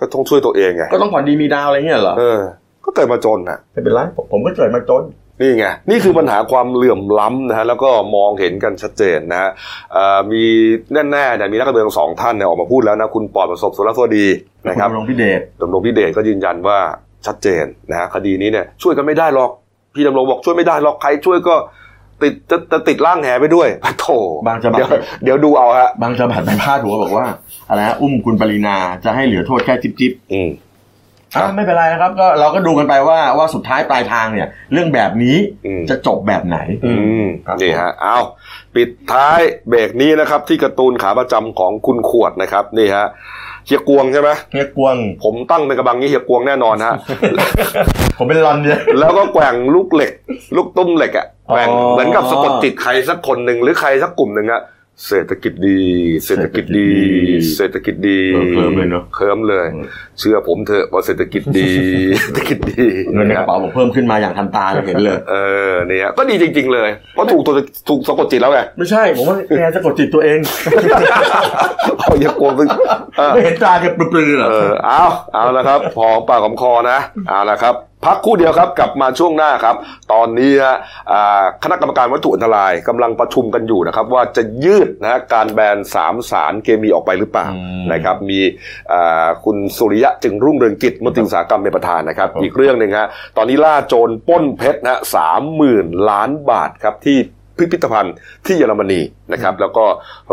[0.00, 2.40] ก็ต้องช่วยตัวเองไง ก็ต้องผ่อนดีมีดาวอะไรเงี้ยเหรอ เออ
[2.84, 5.02] ก็เกิดมาจนน่ะไม่เป็นไรผมผมก็เกิดมาจน
[5.40, 9.50] นี่ไง นี่คือปัญหาความเหลื่อมล้ำนะฮะ แล้วก็มองเห็นกันชัดเจนนะฮะ
[9.92, 10.42] เอ่อมี
[10.92, 14.26] แน่ๆเนี่ยมีนักการเมืองสองท่านเนี่ยออกมาพูดแล้วนะ คุณปอดประสบสุรสวัสดี
[14.68, 16.78] นะครับณลงพิเดชดำรงพิเดชก็ยืนยันว่า
[17.26, 19.50] ชัดเจนนะฮะคดีนี้เนี่ยช่วยกันไม่ได้หรอก
[19.94, 21.54] พี่ดำรงบอกช่วยไม่ได้หรอกใครช่วยก็
[22.22, 23.68] ติดจะจะติดร่างแหไปด้วย
[24.00, 24.06] โถ
[24.46, 24.88] บางฉบับเดี๋ยว
[25.24, 27.26] เดี๋ยวดูเอาฮะบางฉบับไปพาดหัวบอกว่า
[27.68, 30.50] อะไรฮะอุ้มคุณปรินาจะให้เหลือโทษแค่จิ๊บจิ๊บอืม
[31.36, 38.16] อะไม่เป็นไรนะครับ ก็เราก็ดูกันไปว่าว่าสุดท้ายปลายทางเนี่ย เรื่องแบบนี้อืมจะจบแบบไหน อืมครับนี่ฮะเอา
[38.74, 43.06] ปิดท้ายเบรกนี้นะครับ ที่การ์ตูนขาประจำของคุณขวดนะครับนี่ฮะ
[43.66, 46.92] เฮียกวงใช่ไหมเฮียกวง ผมตั้งเป็นกระบังนี้เฮียกวงแน่นอนฮะ
[48.18, 50.12] ผมเป็นรอนเนี่ยแล้วก็แกว่งลูกเหล็ก
[50.56, 54.60] ลูกตุ้มเหล็กอะแกว่งอ๋อเหมือนกับสะกดจิตใครสักคนหนึ่งหรือใครสักกลุ่มหนึ่งอะ
[55.08, 55.80] เศรษฐกิจดี
[56.26, 56.90] เศรษฐกิจดี
[57.56, 59.86] เศรษฐกิจดีเออเคลิ้มเลยเนอะเคลิ้มเลยอืม
[60.18, 61.70] เชื่อผมเถอะว่าเศรษฐกิจดี
[62.20, 65.34] เศรษฐกิจดีเงินในกระเป๋าผมเพิ่มขึ้นมาอย่างทันตาเลยเห็นเลย เอ
[65.70, 67.54] อเนี่ยก็ดีจริง ๆ เลยเพราะถูกตัว
[67.88, 70.38] ถูกสะกดจิตแล้วไงไม่ใช่ผมว่าแกจะกดจิตตัวเอง
[71.98, 72.68] เอาอย่ากลัวมึง
[73.18, 77.74] เออไม่เห็นตาแกปลือๆเหรอเออเอาเอาละครับพอปากของคอนะเอาละครับ
[78.04, 79.76] พักครู่เดียวครับกลับมาช่วงหน้าครับ
[80.12, 80.76] ตอนนี้ฮะ
[81.12, 88.40] อ่าคณะกรรมการวัตถุอันตรายกำลังประชุมกันอยู่นะครับว่าจะยืดนะฮะการแบนสามสารเคมีออกไปหรือเปล่าอืมนะครับมี
[88.92, 97.18] อ่าคุณสุริยะจึงรุ่งเรืองกิจมนตรีอุตสาหกรรมเป็นประธานนะครับครับ อีกเรื่องหนึ่งฮะตอนนี้ล่าโจรปล้นเพชรนะฮะสามหมื่นล้านบาทครับที่
[97.58, 98.14] พิพิธภัณฑ์
[98.46, 99.00] ที่เยอรมนี
[99.32, 99.84] นะครับแล้วก็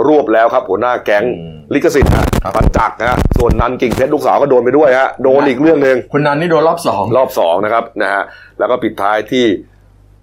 [0.08, 8.24] รวบแล้วครับหัวหน้าแก๊งอืมลิขสิทธิ์ฮะปันจักรนะฮะส่วนนันกิ่งเพชรลูกสาวก็โดนไปด้วยฮะโดนอีกเรื่องหนึ่งคุณนันนี่โดนรอบสองรอบสองนะครับนะฮะ
[8.60, 9.46] แล้วก็ปิดท้ายที่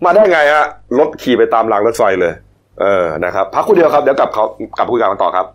[0.04, 0.64] มาได้ไงฮะ
[0.98, 2.32] รถขี่ไปตามรางรถไฟเลย
[2.80, 4.44] เออนะครับพักคู่เดียวครับเดี๋ยวกลับเขา
[4.78, 5.46] กลับคุยกันต่อครับ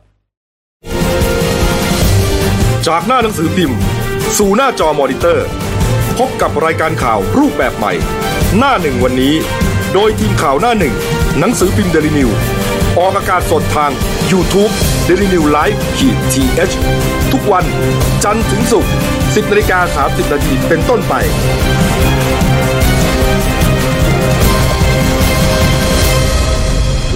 [2.88, 3.78] จากหน้าหนังสือพิมพ์
[4.38, 5.48] สู่หน้าจอมอนิเตอร์
[6.18, 7.94] พบกับรายการข่าวรูปแบบใหม่
[8.58, 9.34] หน้าหนึ่งวันนี้
[9.94, 10.94] โดยทีมข่าวหน้าหนึ่ง
[11.40, 12.30] หนังสือพิมพ์เดลิวิว
[13.00, 13.92] ออกอากาศสดทาง
[14.32, 14.64] y o u t u
[15.06, 17.66] เด d ิวิวไลฟ์ขีดทีเทุกวัน
[18.24, 21.14] จันทร์ถึงศุกร์10นาฬิกา30นาทีเป็นต้นไป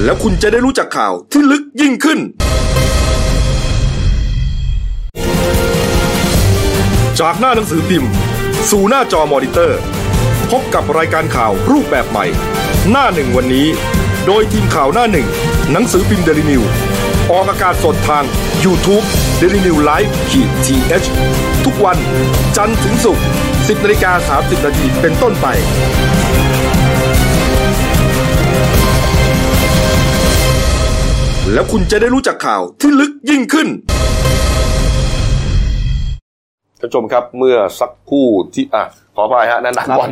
[0.03, 2.19] แล้วคุณจะได้รู้จักข่าวที่ลึกยิ่งขึ้น
[7.19, 8.11] จากหน้าหนังสือพิมพ์
[8.71, 9.79] สู่หน้าจอมอนิเตอร์
[10.51, 12.25] พบกับรายการข่าวรูปแบบใหม่
[12.91, 13.67] หน้าหนึ่งวันนี้
[14.29, 15.27] โดยทีมข่าวหน้าหนึ่ง
[15.71, 16.61] หนังสือพิมพ์เดลิวิว
[17.31, 18.23] ออกอากาศสดทาง
[18.63, 18.95] y o u t u
[19.37, 21.97] เด d ิวิวไลฟ์ขีดทีเทุกวัน
[22.57, 23.23] จันทร์ถึงศุกร์
[23.53, 25.47] 10นาฬิกา30นาทีเป็นต้นไป
[31.53, 33.67] แล้วคุณจะได้รู้จักข่าวที่ลึกยิ่งขึ้น
[36.79, 38.83] ท่านผู้ชมครับเมื่อสักครู่ที่อะ
[39.15, 40.09] ขออภัยฮะนั่นนักบอล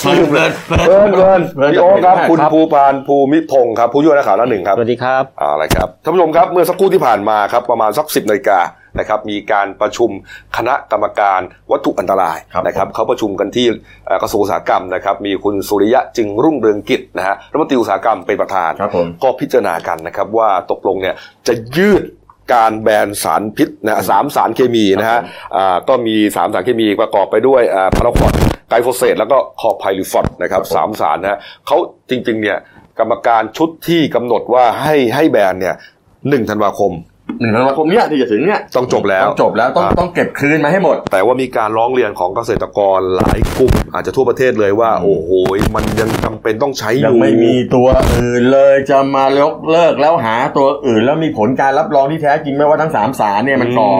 [0.00, 0.76] เพลินเพลินเพิ่
[1.08, 8.60] นเพิ่นเพลินพี่โอ๊คครับครับคุณภูพานภูมิพงศ์ครับผู้ช่วยนักข่าวหน้าหนึ่งครับสวัสดีครับเอาละครับท่านผู้ชมครับเมื่อสักครู่ที่ผ่านมาครับประมาณสักสิบนาฬิกา
[8.98, 10.10] นะครับมีการประชุม
[10.56, 13.66] คณะกรรมการวัตถุอันตรายครับนะครับเขาประชุมกันที่
[14.06, 21.14] เอ่อกระทรวงอุตสาหกรรมนะครับมีคุณสุริยะจึงรุ่งเรืองกิจนะฮะรัฐมนตรีอุตสาหกรรมเป็นประธานครับผมก็พิจารณากันนะครับว่าตกลงเนี่ย
[21.46, 22.04] จะยืด
[22.52, 28.32] การแบนสารพิษนะสามสารเคมีนะครัฮะบผมอ่าก็มีสามสารเคมีประกอบไปด้วยอ่าพาราควอด
[28.68, 31.76] ไกลโฟเสตแล้วก็คอไพลิฟอดนะครับครับผมสามสารนะฮะเขา
[32.10, 32.58] จริงๆเนี่ย
[32.98, 35.74] กรรมการชุดที่กำหนดว่าให้ให้แบนเนี่ย
[36.28, 36.92] หนึ่งธันวาคม
[37.40, 45.30] หนึ่งธันวาคมเนี้ยที่จะถึงเนี่ยต้องจบแล้ว ต้องจบแล้วต้องอ่าต้องเก็บคืนมาให้หมด แต่ว่ามีการร้องเรียนของเกษตรกรหลายกลุ่มอาจจะทั่วประเทศเลยว่า โอ้โห
[45.74, 53.90] มันยังจำเป็นต้องใช้อยังยู่ไม่มีตัวอื่นเลยจะมายกเลิกแล้วหาตัวอื่น แล้วมีผลการรับรองที่แท้จริงไหมว่าทั้งสามสารเนี่ยมันก่อ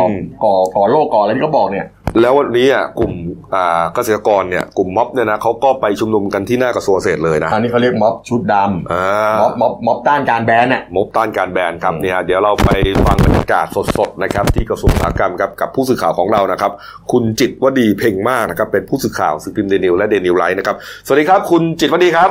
[0.44, 1.86] ก่อก่อโรคก่ออะไรที่เขาบอกเนี่ย
[2.20, 3.12] แล้ววันนี้อะกลุ่ม
[3.54, 9.04] อ่าเกษตรกรเนี่ยกลุ่มม็อบเนี่ยนะเขาก็ไปชุมนุมกันที่หน้ากระทรวงเกษตรเลยนะอันนี้เขาเรียกม็อบชุดดำอ่า
[9.40, 12.70] ม็อบม็อบม็อบต้านการแบนน่ะม็อบต้านการแบนครับอืมเนี่ยเดี๋ยวเราไป
[13.06, 13.66] ฟังบรรยากาศ
[13.98, 16.72] สดๆนะครับที่กระทรวงอุตสาหกรรมครับกับผู้สื่อข่าวของเรานะครับ
[17.12, 22.30] คุณจิตรวดีเพ่งมากนะครับเป็นผู้สื่อข่าวสื่อพิมพ์เดลินิวส์และเดลินิวส์นะครับสวัสดีครับ คุณจิตรวดีครับ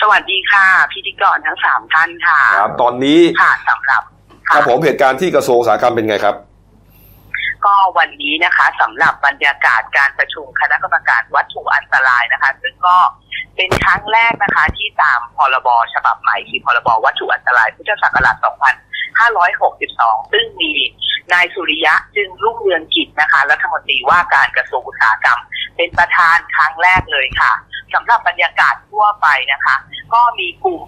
[0.00, 4.02] สวัสดีค่ะ พิธีกรทั้งสามท่านค่ะครับตอนนี้ค่ะสำหรับ
[4.48, 6.36] คค่ะรับผมเหตุการณ์ที่กระทรวงอุตสาหกรรมเป็นไงครับ
[7.66, 12.96] ก็วันนี้นะคะสำหรับบรรยากาศการประชุมคณะกรรมการวัตถุอันตรายนะคะ ซึ่งก็
[13.56, 20.72] เป็นครั้งแรกนะคะที่ตามพรบฉบับใหม่คือพรบวัตถุอันตรายพุทธศักราช2562 ซึ่งมี
[21.32, 25.40] นายสุริยะจึงรุ่งเรืองกิจนะคะรัฐมนตรีว่าการกระทรวงอุตสาหกรรม
[25.76, 27.52] เป็นประธานครั้งแรกเลยค่ะ
[27.94, 29.76] สำหรับบรรยากาศทั่วไปนะคะ
[30.14, 30.82] ก็มีกลุ่ม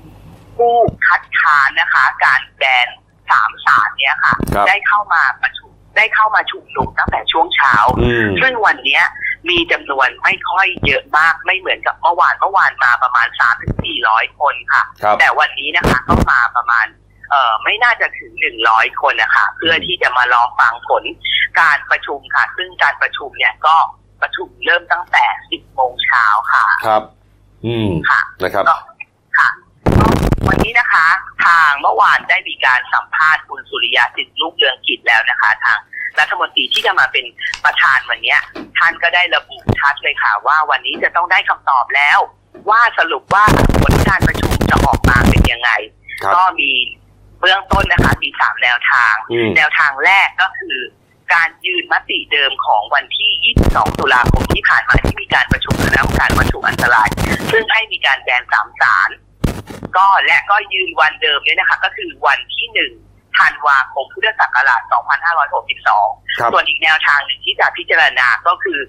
[0.57, 2.89] ผู้คัดค้านนะคะ การแบน
[3.31, 5.60] สามสารเนี้ยค่ะครับได้เข้ามาประชุม
[5.97, 9.05] ได้เข้ามาชุมนุมตั้งแต่ช่วงเช้าอืมซึ่งวันเนี้ย
[9.49, 16.87] มีจำนวนไม่ค่อยเยอะมากไม่เหมือนกับเมื่อวานเมื่อวานมาประมาณ3ามถึงสี่ร้อยคนค่ะครับแต่วันนี้นะคะก็มาประมาณ
[17.31, 21.05] เอ่อไม่น่าจะถึงหนึ่งร้อยคนนะคะเพื่อที่จะมารอฟังผล
[21.61, 23.77] การประชุมค่ะ ซึ่งการประชุมเนี่ยก็
[24.23, 27.03] ประชุมเริ่มตั้งแต่สิบโมงเช้าค่ะ ครับ
[27.67, 28.90] อืมค่ะนะครับก็ค่ะก็วั
[30.61, 31.07] นนี้นะคะ
[31.45, 35.79] ทางเมื่อวานได้มีการสัมภาษณ์คุณสุริยาจึงลูกเรืองกิจแล้วนะคะ ทาง
[36.19, 37.25] รัฐมนตรีที่จะมาเป็น
[37.65, 38.41] ประธานวันเนี้ย
[38.79, 42.19] ท่านก็ได้ระบุชัดเลยค่ะ ว่าวันนี้จะต้องได้คำตอบแล้ว
[42.71, 43.45] ว่าสรุปว่า
[43.83, 45.71] ผลการประชุมจะออกมาเป็นยังไง
[46.23, 46.73] ครับก็มี
[47.41, 50.77] เบื้องต้นนะคะมีสามแนวทางอืมแนวทางแรกก็คือ
[51.35, 57.09] การยืนมติเดิมของวันที่ 22 ตุลาคมที่ผ่านมาที่มีการประชุมคณะกรรมการวัตถุอันตราย
[57.53, 59.11] ซึ่งให้มีการแบนสามสาร
[59.97, 62.93] ก็และก็ยืนวันเดิมเนี่ยนะคะ ก็คือวันที่หนึ่ง
[63.39, 64.83] ธันวาคมพุทธศักราช
[65.61, 68.81] 2562ครับส่วนอีกแนวทางหนึ่งที่จะพิจารณาก็คือ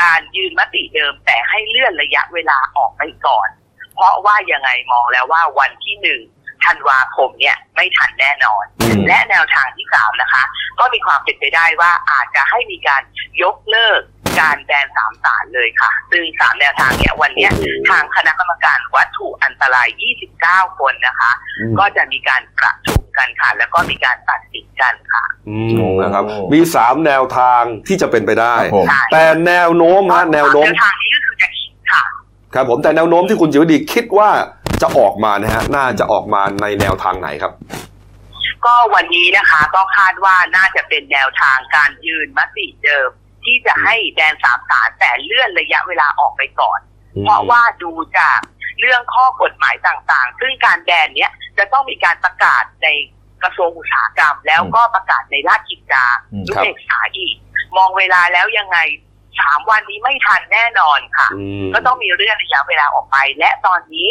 [0.00, 3.48] การยืนมติเดิมแต่ให้เลื่อนระยะเวลาออกไปก่อน
[3.94, 6.20] เพราะว่ายังไงมองแล้วว่าวันที่หนึ่ง
[6.64, 10.44] ธันวาคมเนี่ยไม่ทันแน่นอนอืมและแนวทางที่สามนะคะ
[10.78, 13.02] ก็มีความเป็นไปได้ว่าอาจจะให้มีการ
[13.42, 14.00] ยกเลิก
[14.40, 19.88] การแบนสามสารเลยค่ะ ซึ่งสามแนวทางเนี้ยวันเนี้ยโอ้โหทางคณะกรรมการวัตถุอันตราย
[20.34, 32.04] 29 คนนะคะอืมก็จะมีการประชุมกันค่ะ แล้วก็มีการตัดสินกันค่ะอืมนะครับ มีสามแนวทางที่จะเป็นไปได้ครับผมใช่แต่แนวโน้มฮะแนวโน้มแนวทางนี้ก็คือจะคิดค่ะ
[32.54, 34.30] ครับผมแต่แนวโน้มที่คุณจิวดีคิดว่า
[34.82, 37.52] จะออกมานะฮะน่าจะออกมาในแนวทางไหนครับ
[38.66, 43.10] ก็วันนี้นะคะก็คาดว่าน่าจะเป็นแนวทางการยืนมติเดิม
[43.48, 46.80] ที่จะให้แดนสามสารแต่เลื่อนระยะเวลาออกไปก่อน
[47.16, 48.38] อืมเพราะว่าดูจาก
[48.80, 52.88] เรื่องข้อกฎหมายต่างๆ ซึ่งการแบนเนี้ยจะต้องมีการประกาศใน
[53.42, 57.36] กระทรวงอุตสาหกรรม แล้วก็ประกาศในราชกิจจาอืมนุเบกษาอีก
[57.76, 58.78] มองเวลาแล้วยังไง
[59.40, 64.08] สามวันนี้ไม่ทันแน่นอนค่ะอืมก็ต้องมีเรื่องระยะเวลาออกไป และตอนนี้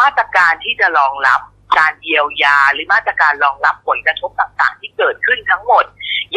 [0.00, 1.40] มาตรการที่จะรองรับ
[1.78, 5.84] การเยียวยาหรือมาตรการรองรับผลกระทบต่างๆ ที่เกิดขึ้นทั้งหมด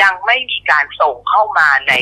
[0.01, 1.93] ยังไม่มีการส่งเข้ามาใน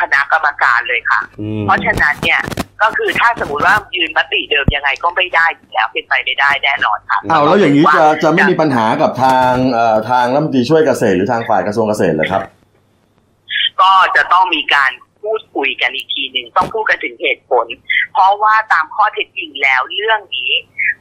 [0.00, 2.40] คณะกรรมการเลยค่ะอืมเพราะฉะนั้นเนี่ย
[2.82, 12.42] ก็คือถ้าสมมติว่ายืนมติเดิมยังไงก็ไม่ได้อยู่แล้วเป็นไปไม่ได้แน่นอนค่ะอ้าวแล้วอย่างนี้จะจะไม่มีปัญหากับทางเอ่อทางรัฐมนตรีช่วยเกษตรหรือทางฝ่ายกระทรวงเกษตรเหรอครับ
[13.80, 14.90] ก็จะต้องมีการ
[15.22, 17.66] พูดคุยกันอีกทีหนึ่งต้องพูดกันถึงเหตุผล
[18.12, 20.52] เพราะว่าตามข้อเท็จจริงแล้วเรื่องนี้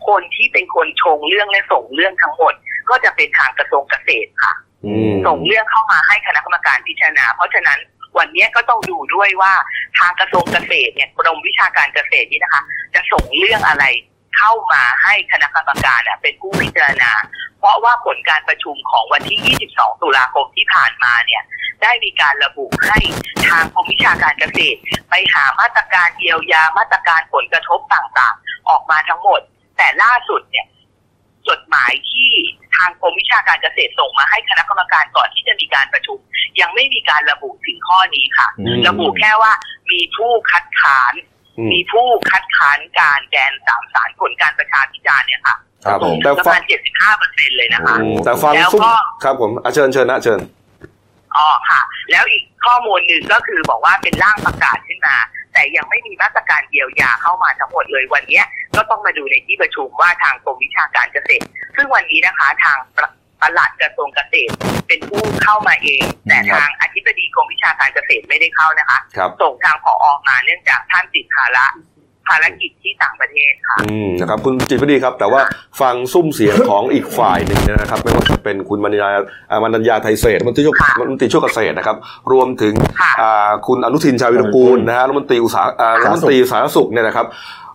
[0.07, 2.53] คนที่เป็นคนชงเรื่องและส่งเรื่องทั้งหมด
[2.89, 4.53] ก็จะเป็นทางกระทรวงเกษตรค่ะ
[4.85, 7.79] อืมส่งเรื่องเข้ามาให้คณะกรรมการพิจารณา เพราะฉะนั้น
[8.17, 9.53] วันนี้ก็ต้องดูด้วยว่า
[9.99, 12.61] ทางกระทรวงเกษตรเนี่ยกรมวิชาการเกษตรนี่นะคะ
[12.93, 13.83] จะส่งเรื่องอะไร
[14.37, 17.11] เข้ามาให้คณะกรรมการเนี่ยเป็นผู้พิจารณา
[17.59, 21.43] เพราะว่าผลการประชุมของวันที่ 22 ตุลาคมที่ผ่านมาเนี่ย
[21.83, 22.99] ได้มีการระบุให้
[23.47, 24.79] ทางกรมวิชาการเกษตร
[25.09, 29.41] ไปหามาตรการเยียวยามาตรการผลกระทบต่างๆ ออกมาทั้งหมด
[29.77, 30.65] แต่ล่าสุดเนี่ย
[31.47, 32.29] จดหมายที่
[32.75, 36.17] ทางกรมวิชาการเกษตรส่งมาให้คณะกรรมการก่อนที่จะมีการประชุม
[36.61, 39.51] ยังไม่มีการระบุถึงข้อนี้ค่ะอืมระบุแค่ว่า
[39.91, 45.55] มีผู้คัดค้านอื มมีผู้คัดค้านการแกนสามสารผลการประชาพิจารณ์เนี่ยค่ะ
[45.85, 50.39] ครับผมแต่ประฟัมางณเจ็ดสิบห้าเปอร์เซ็นเลยนะคะอืมแต่ฟังแล้วซุ่มก็ครับผมอะเชิญเชิญนะเชิญ
[51.35, 51.81] อ๋อค่ะ
[52.11, 55.15] แล้วอีกข้อมูลหนึ่งก็คือบอกว่าเป็นร่างประกาศขึ้นมา
[55.53, 58.45] แต่ยังไม่มีมาตรการเยียวยาเข้ามาทั้งหมดเลยวันเนี้ย
[58.75, 61.45] ก็ต้องมาดูในที่ประชุมว่าทางกรมวิชาการเกษตร
[61.75, 62.77] ซึ่งวันนี้นะคะทาง
[63.41, 64.53] ประปลัดกระทรวงเกษตร
[64.87, 71.65] เป็นผู้เข้ามาเอง แต่ครับทางอธิบดีกรมวิชาการเกษตรไม่ได้เข้านะคะ ครับส่งทางผออมาเนื่องจากท่านติดภาระ
[72.27, 75.41] ภารกิจที่ต่างประเทศค่ะ อืมนะครับคุณจิตรพดีครับ แต่ว่า
[75.81, 79.09] ฟังซุ้มเสียงของอีกฝ่ายหนึ่งเนี่ยนะครับ ไม่ว่าจะเป็นคุณมณียา
[79.51, 81.97] อ่ามันัญญาไทยเศรษฐ์รัฐมนตรีช่วยค่ะรัฐมนตรีช่วยเกษตรนะครับ
[82.31, 87.25] รวมถึงค่ะ อ่าคุณอนุทินชาญวิรกูลนะฮะรัฐมนตรีอุตสาหอ่ารัฐมนตรีสาธารณสุขเนี่ยนะครับ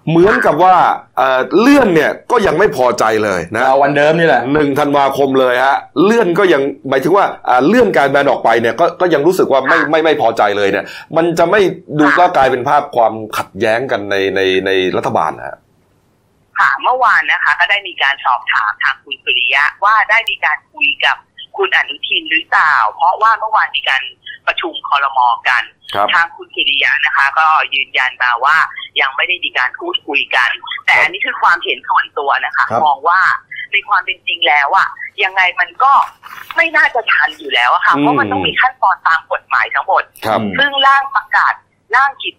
[0.09, 0.75] เหมือนกับว่า
[1.17, 10.85] เอ่อเลื่อนเนี่ยก็ยังไม่พอใจเลยนะเอาวันเดิมนี่แหละหนึ่งธันวาคมเลยฮะเลื่อนก็ยังหมายถึงว่าอ่าเลื่อนการแบนออกไปเนี่ยก็ก็ยังรู้สึกว่าไม่ไม่ไม่พอใจเลยเนี่ย
[11.17, 11.61] มันจะไม่
[11.99, 15.57] ดูก็กลายเป็นภาพความขัดแย้งกันในในในรัฐบาลนะฮะ
[16.59, 21.17] ค่ะเมื่อวานนะคะ ก็ได้มีการสอบถามทางคุณสุริยะว่าได้มีการคุยกับ
[21.57, 24.03] คุณอนุทินหรือเปล่า เพราะว่าเมื่อวานมีการ
[24.47, 25.63] ประชุมคอรมอกัน
[25.95, 28.57] ครับทางคุณสุริยะนะคะ ก็ยืนยันมาว่า
[29.01, 30.51] ยังไม่ได้มีการพูดคุยกัน
[30.87, 33.21] แต่อันนี้คือความเห็นส่วนตัวนะคะครับมองว่า
[33.73, 34.89] ในความเป็นจริงแล้วอะ
[35.25, 35.93] ยังไงมันก็
[36.57, 41.55] ไม่น่าจะทันอยู่แล้วอะค่ะเพราะมันต้องมีขั้นตอนตามกฎหมายทั้งหมดครับซึ่งร่างประกาศ
[41.95, 42.35] ร่างกิจ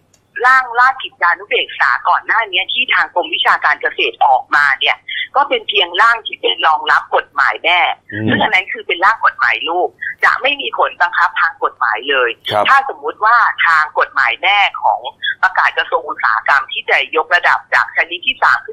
[0.45, 4.97] ร่างราชกิจจานุเบกษาก่อนหน้านี้ที่ทางกรมวิชาการเกษตรออกมาเนี่ย
[5.35, 7.79] ก็เป็นเพียงร่างที่เป็นรองรับกฎหมายแม่
[8.13, 9.87] อืมซึ่งอันนั้นคือเป็นร่างกฎหมายลูก
[10.23, 13.35] จะไม่มีผลบังคับทางกฎหมายเลยครับถ้าสมมุติว่า
[13.67, 14.99] ทางกฎหมายแม่ของ
[15.43, 18.72] ประกาศกระทรวงอุตสาหกรรมที่จะยกระดับจากชนิดที่สามขึ้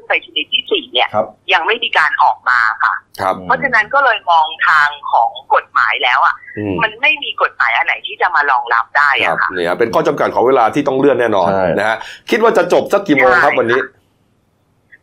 [1.11, 11.97] ยครับยังไม่มีการออกมาค่ะครับเพราะฉะนั้นก็เลยมองทางของกฎหมายแล้วอะอืมมันไม่มีกฎหมายอันไหนที่จะมารองรับได้ครับอะค่ะเนี่ยเป็นข้อจำกัดของเวลาที่ต้องเลื่อนแน่นอนใช่นะฮะ
[12.29, 13.81] คิดว่าจะจบสักกี่โมงครับใช่วันนี้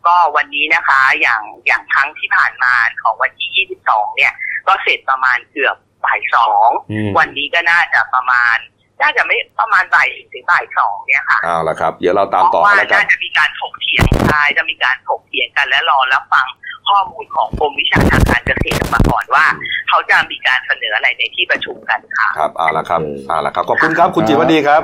[0.07, 4.33] ก็วันนี้นะคะ อย่างอย่างครั้งที่ผ่านมาของวันที่ 22 เนี่ย
[4.67, 8.57] ก็เสร็จประมาณเกือบบ่ายสองอืมวันนี้ก็น่าจะประมาณ
[9.01, 16.47] น่าจะไม่ประมาณบ่ายถึงบ่ายสองเนี่ยค่ะเอาละครับ เดี๋ยวเราตามเพต่อราะว่าแล้วกันน่าจะมีการถกเถียงใช่จะมีการถกเถียงกันและรอรับฟัง
[16.89, 19.45] ข้อมูลของกรมวิชาการการเกษตรมาก่อนว่า
[19.89, 24.83] เขาจะมีการเสนออะไรในที่ประชุมกันค่ะครับเอาละครับโอเคเอาละครับขอบคุณครับคุณจิตรวดีครับ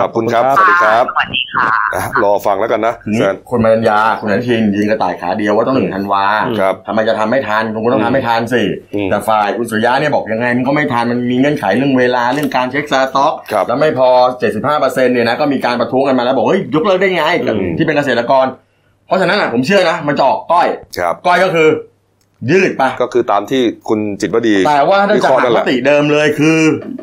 [0.00, 6.24] ขอบคุณครับ สวัสดีครับ สวัสดีค่ะอะรอฟังแล้วกันนะทีนี้เชิญคนมารัญญาคุณอนุทินยืนกระต่ายขาเดียวว่าต้องหนึ่งธันวา
[6.60, 8.62] ครับทำไมจะทำไม่ทันคุณก็ต้องทำไม่ทันสิ
[8.94, 14.08] อืมแต่ฝ่ายคุณสุริยะเนี่ยบอกยังไงมันก็ไม่ทัน มันมีเงื่อนไขเรื่องเวลาเรื่องการเช็คสต็อกครับแล้วไม่พอ
[14.46, 18.46] 75เปอร์เซ็นต์เนี่ยนะก็มีการประท้วงกันมาแล้วบอกเฮ้ยยกเลิกได้ไงกับอืมที่เป็นเกษตรกร
[19.06, 20.68] เพราะฉะนั้นอะผมเชื่อนะมันจะออกก้อย
[20.98, 21.68] ครับก้อยก็คือ
[22.50, 26.58] ยืดไปก็คือตามที่คุณจิตรวดีแต่ว่าถ้าวิจะเคราะห์หันั่กนแหมละติเดิมเลยคือ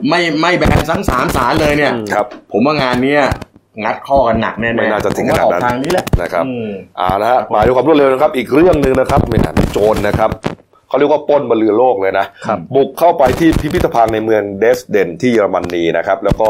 [0.10, 3.24] ไม่ไม่แบนทั้งสามสารเลยเนี่ยครับ ผมว่างานเนี้ย
[3.84, 10.30] งัดข้อกันหนักแน่ๆไม่น่าจะถึงผมว่ขนาดนั้นออกทางนี้แหละนะครับอืมเอาละฮะมาด้วยความรวดเร็วนะครับ อีกเรื่องหนึ่งนะครับไม่นานโจรนะครับ
[10.88, 16.50] เขาเรียกว่าปล้นบนเรือโลกเลยนะครับบุกเข้าไปที่พิพิธภัณฑ์ในเมืองเดสเดนที่เยอรมนีนะครับแล้วก็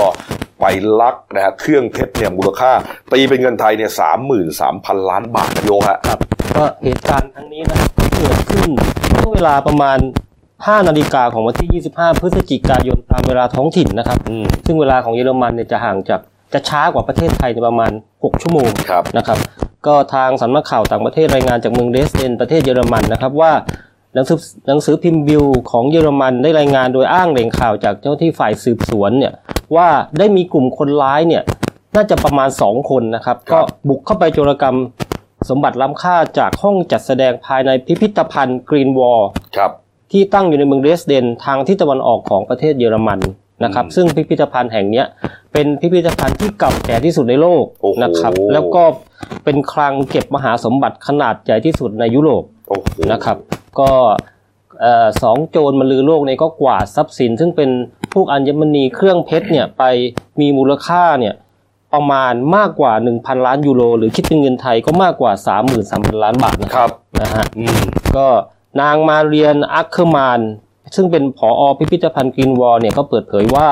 [0.63, 2.71] ไปลักนะฮะเครื่องเพชรเนี่ยมูลค่า
[3.11, 6.19] ตีเป็นเงินไทยเนี่ยสามหมื่นสามพันล้านบาทโยฮะครับ
[6.57, 8.69] ก็เหตุการณ์ครั้งนี้นะครับเกิดขึ้น
[9.09, 9.97] เมื่อเวลาประมาณ
[10.43, 16.21] 5 นาฬิกาของวันที่ 25 พฤศจิกายนตามเวลาท้องถิ่นนะครับอืมซึ่งเวลาของเยอรมันเนี่ยจะห่างจาก
[16.53, 19.37] จะช้ากว่าประเทศไทยในประมาณ 6 ชั่วโมงครับนะครับ
[19.87, 23.51] ก็ทางสำนักข่าวต่างประเทศรายงานจากเมืองเดสเดนประเทศเยอรมันนะครับว่า
[24.15, 29.33] หนังสือหนังสือพิมพ์บิลของเยอรมันได้รายงานโดยอ้างแหล่งข่าวจากเจ้าหน้าที่ฝ่ายสืบสวนเนี่ย
[29.75, 31.43] ว่าได้มีกลุ่มคนร้ายเนี่ย
[31.95, 34.77] น่าจะประมาณ 2 คนนะครับครัก็บบุกเข้าไปโจรกรรม
[35.49, 39.21] สมบัติล้ำค่าจากห้องจัดแสดงภายในพิพิธภัณฑ์กรีนวอล
[39.57, 39.71] ครับ
[40.11, 43.19] ที่ตั้งอยู่ในเมืองเดรสเดนทางทิศตะวันออกของประเทศเยอรมัน
[43.63, 45.05] นะครับอืมซึ่งพิพิธภัณฑ์แห่งเนี้ย
[45.53, 48.83] เป็นพิพิธภัณฑ์ที่เก่าแก่ที่สุดในโลกโอ้โหนะครับแล้วก็
[49.43, 53.37] เป็นคลังเก็บมหาสมบัติขนาดใหญ่ที่สุดในยุโรปโอ้โหนะครับ
[53.79, 54.32] ก็เอ่อ
[55.23, 57.69] สองโจรบันลือโลกเนี่ยก็กวาดทรัพย์สิน ซึ่งเป็น
[58.13, 59.83] พวกอัญมณีเครื่องเพชรเนี่ยไป
[60.39, 61.33] มีมูลค่าเนี่ย
[61.93, 65.31] ประมาณมากกว่า 1,000 ล้านยูโร หรือคิดเป็นเงินไทยก็มากกว่า
[65.77, 66.89] 33,000 ล้านบาทนะครับ
[67.21, 67.81] นะฮะอืม
[68.17, 68.27] ก็
[68.81, 70.39] นางมาเรียนอัคเคอร์มาน
[70.95, 73.69] ซึ่งเป็นผอ.พิพิธภัณฑ์ Green Vault เนี่ยก็เปิดเผยว่า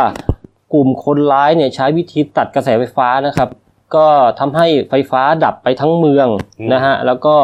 [0.74, 3.50] กลุ่มคนร้ายเนี่ยใช้วิธีตัดกระแสไฟฟ้านะครับ
[3.96, 4.08] ก็
[4.40, 6.28] ทำให้ไฟฟ้าดับไปทั้งเมือง
[6.60, 7.36] อืมนะฮะแล้วก็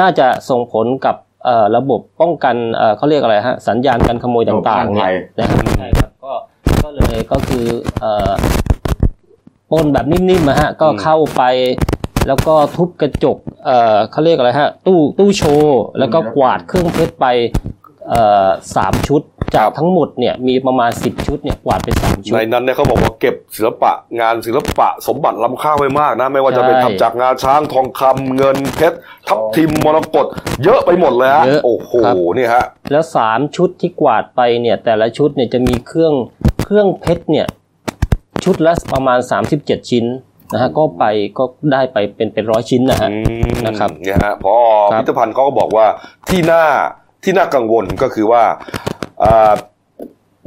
[0.00, 1.29] น่าจะส่งผลกับเอ่อ
[1.76, 6.32] ระบบป้องกันเอ่อเขาเรียกอะไรฮะสัญญาณการขโมยต่างๆเนี่ยนะครับใช่ครับก็
[6.82, 7.64] ก็เลยก็คือ
[8.00, 8.32] เอ่อ
[9.70, 11.42] ปล้นแบบนิ่มๆนะฮะก็อืมเข้าไป
[12.26, 17.26] แล้วก็ทุบกระจกเอ่อเขาเรียกอะไรฮะ ตู้ตู้โชว์ แล้วก็กวาดเครื่องเพชรไป
[18.08, 19.22] เอ่อสามชุด
[19.56, 28.96] จากทั้งหมดเนี่ยมีประมาณสิบชุดเนี่ยกวาดไปสามชุดในนั้นเนี่ยเขาบอกว่าเก็บศิลปะงานศิลปะสมบัติล้ำค่าไว้มากนะ ไม่ว่าจะเป็นใช่ทำจากงาช้างทองคำเงินเพชร
[29.28, 30.26] ทับทิมมรกต
[30.64, 36.14] เยอะไปหมดเลยฮะเยอะโอ้โหครับนี่ฮะแล้วสามชุดที่กวาดไปเนี่ยแต่ละชุดเนี่ยจะมีเครื่อง
[36.64, 37.46] เครื่องเพชรเนี่ย
[38.44, 39.18] ชุดละประมาณ
[39.54, 40.06] 37 ชิ้น
[40.52, 41.04] นะฮะก็ไป
[41.38, 43.16] ก็ได้ไปเป็นเป็นร้อยชิ้นนะฮะอื
[43.50, 44.54] มนะครับเนี่ยฮะพอ
[44.92, 45.86] ครับพิพิธภัณฑ์เขาก็บอกว่า
[46.28, 46.64] ที่น่า
[47.24, 48.89] ที่น่ากังวลก็คือว่าอ่า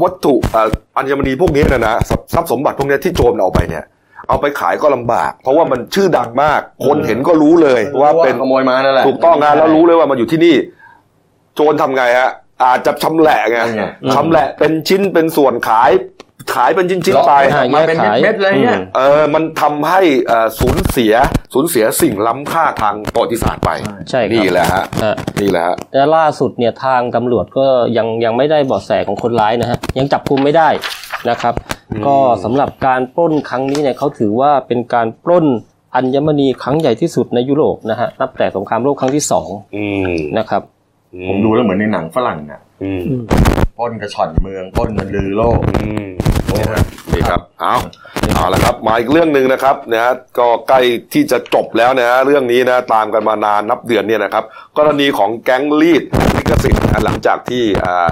[0.04, 0.68] วัตถุอ่า
[0.98, 3.84] อัญมณีพวกนี้นะนะทรัพย์ทรัพย์สมบัติพวกนี้ที่โจรเอาไปเนี่ย
[4.30, 10.56] เอาไปขายก็ลำบาก เพราะว่ามันชื่อดังมาก คนเห็นก็รู้เลยว่าเป็นขโมยมานั่นแหละถูกต้องนะแล้วรู้เลยว่ามันอยู่ที่นี่
[11.56, 12.32] โจรทำไงฮะ
[12.64, 15.92] อาจจะชำแหละไงนั่นไงชำแหละเป็นชิ้นเป็นส่วนขาย
[16.54, 21.14] ขายเป็นชิ้นๆไปใช่มาเป็นเม็ดๆเลยเนี่ยเออมันทำให้เอ่อสูญเสีย
[21.54, 23.70] สูญเสียสิ่งล้ำค่าทางประวัติศาสตร์ไป
[24.10, 27.66] ใช่ครับนี่แหละฮะฮะนี่แหละฮะและล่าสุดเนี่ยทางตำรวจก็
[27.98, 30.70] ยังยังไม่ได้เบาะแสของคนร้ายนะฮะยังจับกุมไม่ได้
[31.30, 31.54] นะครับ
[32.08, 35.46] ก็สำหรับการปล้นครั้งนี้เนี่ยเขาถือว่าเป็นการปล้น
[35.96, 40.62] อัญมณีครั้งใหญ่ที่สุดในยุโรปนะฮะนับแต่สงครามโลกครั้งที่สองอืมนะครับ
[41.28, 43.04] ผมดูแล้วเหมือนในหนังฝรั่งน่ะอืม
[43.78, 46.06] ปล้นกระชอนเมืองปล้นมันลือโลกอืม
[46.52, 47.76] นี่ฮะนี่ครับเอา
[48.36, 50.80] เอาละครับมาอีกเรื่องหนึ่งนะครับนะฮะก็ใกล้
[51.14, 54.44] ที่จะจบแล้วนะฮะเรื่องนี้นะตามกันมานานนับเดือนเนี่ยนะครับ
[54.78, 56.04] กรณีของแก๊งลีด
[56.36, 58.08] ลิขสิทธิ์นะฮะหลังจากที่อ่า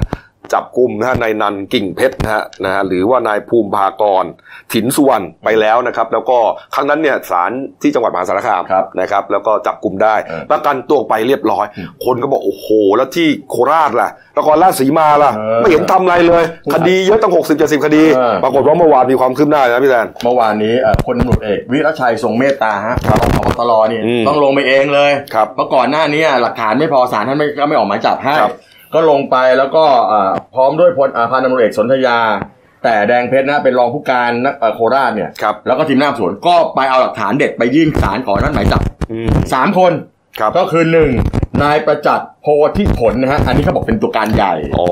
[0.53, 4.25] จับกลุ่มนะฮะนายนันกิ่งเพชรนะฮะนะฮะหรือว่านายภูมิภากร
[4.73, 6.37] ถินสุวรรณไปแล้วนะครับ แล้วก็
[6.75, 11.65] ครั้งนั้นเนี่ยศาลที่จังหวัดมหาสารคามครับนะครับ แล้วก็จับกลุ่มได้เออประกันตัวออกไปเรียบร้อย
[12.05, 16.43] คนก็บอกโอ้โห แล้วที่โคราชล่ะนครราชสีมาล่ะเออไม่เห็นทำอะไรเลย
[16.73, 28.53] คดีเยอะตั้งหกสิบเจ็ดสิบคดีเออปรากฏว่าเมื่อวานมีความคืบหน้านะพี่แดนเมื่อวานนี้เอ่อพลตำรวจเอกวิรชัยทรงเมตตาฮะรองผบตรนี่อืมต้องลงไปเองเลยครับเพราะก่อนหน้านี้หลักฐานไม่พอศาลท่านไม่ก็ไม่ออกหมายจับให้ครับ
[28.93, 32.19] ก็ลงไปแล้วก็เอ่อพร้อมด้วยพลอ่าพันตำรวจเอกสนธยา
[32.83, 38.81] แต่แดงเพชรนะเป็นรองผู้การนักเอ่อโคราชเนี่ยครับแล้วก็ทีมหน้าสวนก็ไปเอาหลักฐานเด็ดไปยื่นศาลขอนัดหมายจับ
[39.11, 39.93] อืมสามคน
[40.39, 41.11] ครับก็คือหนึ่ง
[41.63, 44.85] นายประจักษ์โพธิผลนะฮะอันนี้เขาบอกเป็นตัวการใหญ่อ๋อ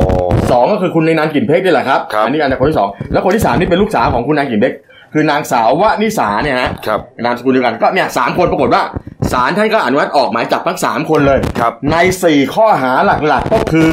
[0.51, 4.75] สองก็คือคุณในนานกลิ่นเพชรนี่แหละครับครับอันนี้อันนี้คนที่สองแล้วคนที่สามนี่เป็นลูกสาวของคุณนางกลิ่นเพชร
[5.13, 8.83] คือนางสาววนิสาเนี่ยฮะครับนามสกุลเดียวกันก็เนี่ยสามคนปรากฏว่า
[9.33, 12.93] ศาลท่านก็อนุมัติออกหมายจับทั้งสามคนเลยครับ ในสี่ข้อหา
[13.27, 13.89] หลักๆก็คือ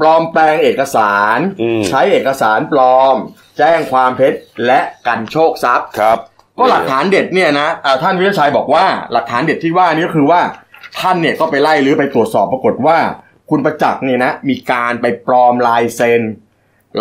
[0.00, 3.14] ปลอมแปลงเอกสารอืมใช้เอกสารปลอม
[3.58, 4.32] แจ้งความเท็จ
[4.66, 6.18] และกันโชคทรัพย์ครับ
[6.58, 10.40] ก็หลักฐานเด็ดเนี่ยนะอ่าท่านวิรชัยบอกว่าหลักฐานเด็ดที่ว่านี้ก็คือว่า
[11.00, 12.98] ท่านเนี่ยก็ไปไล่หรือไปตรวจสอบปรากฏว่า
[13.50, 16.22] คุณประจักษ์เนี่ยนะมีการไปปลอมลายเซ็น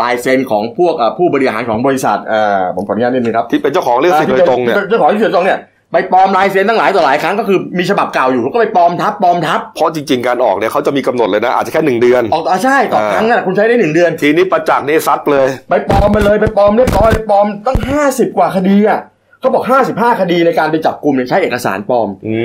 [0.01, 5.59] ลายเซ็นของพวกอ่าผู้บริหารของบริษัทเอ่อผมขออนุญาตนิดนึงครับที่เป็นเจ้าของลิขสิทธิ์โดยตรงเนี่ยเจ้าของลิขสิทธิ์โดยตรงเนี่ย
[5.91, 18.99] ไปปลอมลายเซ็นตั้งหลายต่อหลายครั้งก็คือมีฉบับเก่าอยู่ก็ไปปลอมทับปลอมทับเพราะจริงๆการออกเนี่ยเขาจะมีกำหนดเลยนะอาจจะแค่หนึ่งเดือนออกอ่าใช่ต่อครั้งน่ะคุณใช้ได้หนึ่งเดือน ทีนี้ประจักษ์นี่ซัดเลย ไปปลอมมาเลยไปปลอมเรียบร้อยไปปลอมตั้งห้าสิบกว่าคดีอะ
[19.45, 22.35] เขาบอกห้าสิบห้าคดีในการไปจับกลุ่มเนี่ยใช้เอกสารปลอมอื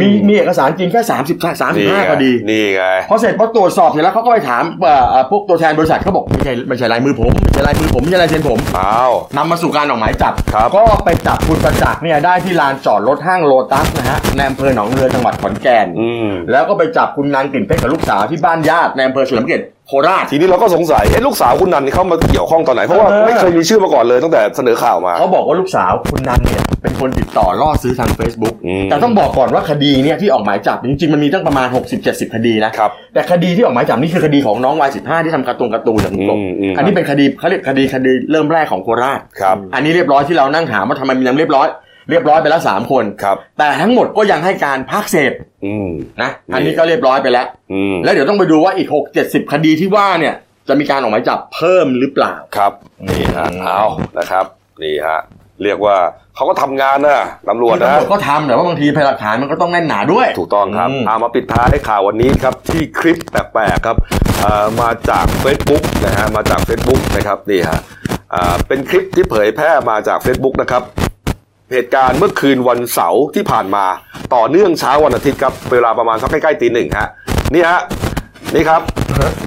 [0.00, 31.66] มีมีเอกสารจริงแค่สามสิบสามสิบนี่ห้าไงคดี นี่ไง พอเสร็จพอตรวจสอบเสร็จแล้วเขาก็ไปถามเอ่อเอ่อพวกตัวแทนบริษัทเขาบอกไม่ใช่ไม่ใช่ลายมือผมไม่ใช่ลายมือผมไม่ใช่ลายเซ็นผมอ้าวนำมาสู่การออกหมายจับครับก็ไปจับคุณประจักษ์เนี่ยได้ที่ลานจอดรถห้างโลตัสนะฮะในอำเภอหนองเรือจังหวัดขอนแก่นอืมแล้วก็ไปจับคุณนางกลิ่นเพชรกับลูกสาวที่บ้านญาติในอำเภอเฉลิมเกียรติ โคราชทีนี้เราก็สงสัยเอ๊ะลูกสาวคุณนันนี่เข้ามาเกี่ยวข้องตอนไหน เพราะว่าเออไม่เคยมีชื่อมาก่อนเลยตั้งแต่เสนอข่าวมา เขาบอกว่าลูกสาวคุณนันเนี่ยเป็นคนติดต่อล่อซื้อทาง Facebook อืมแต่ต้องบอกก่อนว่าคดีเนี่ยที่ออกหมายจับจริงๆมันมีตั้งประมาณ
[32.00, 41.68] 60-70 คดีนะครับแต่คดีที่ออกหมายจับนี่คือคดีของน้องวัย15 ที่ทำการ์ตูนการ์ตูนอย่างคุณกบอืมอืมอันนี้เป็นคดีเขาเรียกคดีคดีเริ่มแรกของโคราชครับอันนี้เรียบร้อยที่เรานั่งถามว่าทำไมมันยังเรียบร้อย
[42.10, 45.32] เรียบร้อยไปแล้วสามคนครับ แต่ทั้งหมดก็ยังให้การภาคเศษ
[45.64, 45.90] อืม
[46.22, 50.34] นะอันนี้ก็เรียบร้อยไปแล้วอืมแล้วเดี๋ยวต้องไปดูว่าอีก6 70คดีที่ว่าเนี่ย
[50.68, 52.72] จะมีการออกหมายจับเพิ่มหรือเปล่าครับ
[53.08, 53.84] นี่ฮะเอา
[54.18, 54.44] นะครับ
[54.82, 55.20] นี่ฮะ
[55.62, 55.96] เรียกว่า
[56.36, 63.96] เขาก็ทำงานนะตำรวจคือนะตำรวจก็ทำแต่ว่าบางทีพยานหลักฐานมันก็ต้องแน่นหนาด้วย ถูกต้องครับอืมเอามาปิดท้ายให้ข่าววันนี้ครับที่คลิปแปลกๆครับ
[64.40, 67.80] เอ่อมาจาก Facebook นะฮะมาจาก Facebook นะครับนี่ฮะ
[68.34, 70.82] อ่าเป็นคลิปที่เผยแพร่มาจาก Facebook นะครับ
[71.72, 73.84] เหตุการณ์เมื่อคืนวันเสาร์ที่ผ่านมา
[74.34, 77.08] ต่อเนื่องเช้าวันอาทิตย์ครับเวลาประมาณสักใกล้ๆตีหนึ่งฮะ
[77.54, 77.82] นี่ฮะ
[78.54, 78.80] นี่ครับ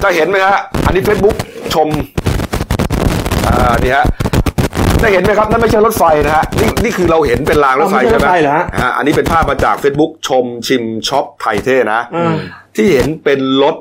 [0.03, 1.35] จะเห็นไหมฮะอันนี้ Facebook
[1.73, 1.87] ชม
[3.47, 4.05] อ่านี่ฮะ
[5.01, 12.35] ได้เห็นไหมครับนั่นไม่ใช่รถไฟนะฮะนี่นี่คือเราเห็นเป็นรางรถไฟอ๋อไม่ใช่ใช่ไหมรถไฟเหรอฮะฮะอันนี้เป็นภาพมาจาก Facebook ชมชิมช็อปไทยเท่นะอืม
[12.75, 13.75] ที่เห็นเป็นรถ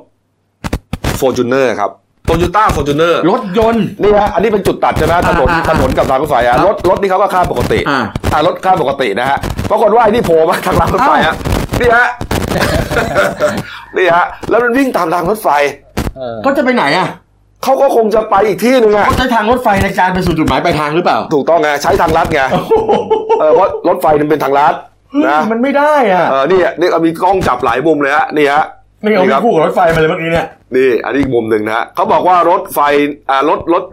[1.21, 1.91] f o r t u n e r ครับ
[2.33, 8.01] โตโยต้า f o r t u n e r รถยนต์ นี่ฮะอันนี้เป็นจุดตัดใช่ไหมถนนอ่าอ่าถนนกับรางรถไฟครัอะบรถรถนี่เขาก็ข้ามปกติอ่า
[8.33, 9.39] อ่ารถข้ามปกตินะฮะ
[9.71, 11.35] ปรากฏว่าไอ้นี่โผล่มาทางรางรถไฟฮะ
[11.81, 12.09] นี่ฮะ
[13.97, 15.49] นี่ฮะแล้วมันวิ่งตามรางรถไฟ
[16.17, 17.09] เออก็จะไปไหนอะ
[17.65, 22.41] เขาก็คงจะไปอีกที่หนึ่งอะเขาใช้ทางรถไฟในการไปสู่จุดหมายปลายทางหรือเปล่า ถูกต้องไงใช้ทางลัดไง
[23.41, 24.75] เออเพราะรถไฟมันเป็นทางลัด
[25.27, 28.65] นะมันไม่ได้อะเออนี่นี่เอามีกล้องจับหลายมุมเลยฮะนี่ฮะ
[29.03, 30.47] ไม่เอานี่ครับคู่กับรถไฟมาเลยเมื่อกี้เนี่ย
[30.77, 32.81] นี่อันนี้อีกมุมหนึ่งนะฮะเขาบอกว่ารถไฟ
[33.31, 33.85] อ่ารถรถ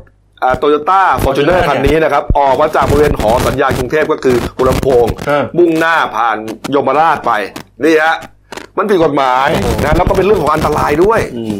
[0.44, 6.38] อ่าโตโยต้าฟอร์จูเนอร์ Fortuner คันนี้นะครับ ออกมาจากบริเวณหอสัญญาณกรุงเทพก็คือหัวลำโพงเออมุ่งหน้าผ่าน
[6.76, 7.32] ยมราชไป
[7.84, 8.16] นี่ฮะ
[8.78, 9.48] มันผิดกฎหมาย
[9.84, 11.58] นะแล้วก็เป็นเรื่องของอันตรายด้วยอืม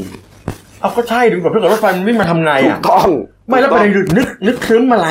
[0.82, 3.10] เอาก็ใช่ดูกับเพื่อนรถไฟมันวิ่งมาทำไงถูอะกต้อง
[3.48, 5.10] ไม่แล้วประเด็นคือนึกนึกครึ้มอะไร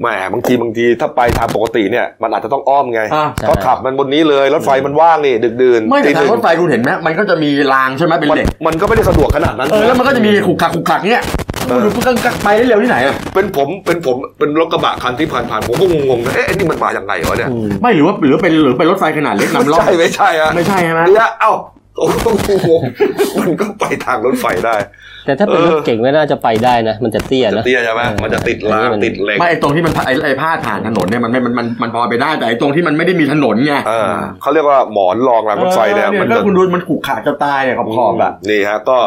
[0.00, 11.24] แหมบางทีบางทีถ้าไปทางปกติเนี่ยมันอาจจะต้องอ้อมไงอ่าเพราะขับมันบนนี้เลยรถไฟมันว่างนี่ดึกดื่นไม่แต่ตีหทางนึ่รถไฟคุณเห็นไหมมันก็จะมีรางใช่ไหมเป็นมันเหล็กมันก็ไม่ได้สะดวกขนาดนั้น เออแล้วมันก็จะมีขุกขักขุกขักเนี่ย
[11.68, 12.12] เออดูคุณก็
[12.44, 21.52] ไปได้เร็วที่ไหนอะเป็นผมเป็นผมเป็นรถกระบะคันที่ผ่านผ่านๆผมก็งงๆนะเอ๊ะไอ้นี่มันมาอย่างไงวะเนี่ยอืมไม่หรือว่าหรือเป็นหรือเป็นรถไฟขนาดเล็กนำร่องใช่ไม่ใช่อะไม่ใช่ใช่ไหม เนี่ยเอ้า
[21.98, 22.06] โอ้
[22.62, 22.68] โห
[23.40, 24.76] มันก็ไปทางรถไฟได้
[25.26, 38.98] แต่ถ้าเป็นรถเออเก่งไม่น่าจะไปได้นะ มันจะเตี้ยจะนะเตี้ยใช่ไหมมันจะติดรางติดเหล็กไม่ไอ้ตรงที่มันไอ้ไอ้พาดผ่านถนนเนี่ยมันไม่มันมันมันพอไปได้แต่ไอ้ตรงที่มันไม่ได้มีถนนไงเออเขาเรียกว่าหมอนรองรางรถไฟเนี่ยออมันก็จะคุณดูมันขุกขาจะตายเนี่ยขอบขอบๆอะนี่ฮะก็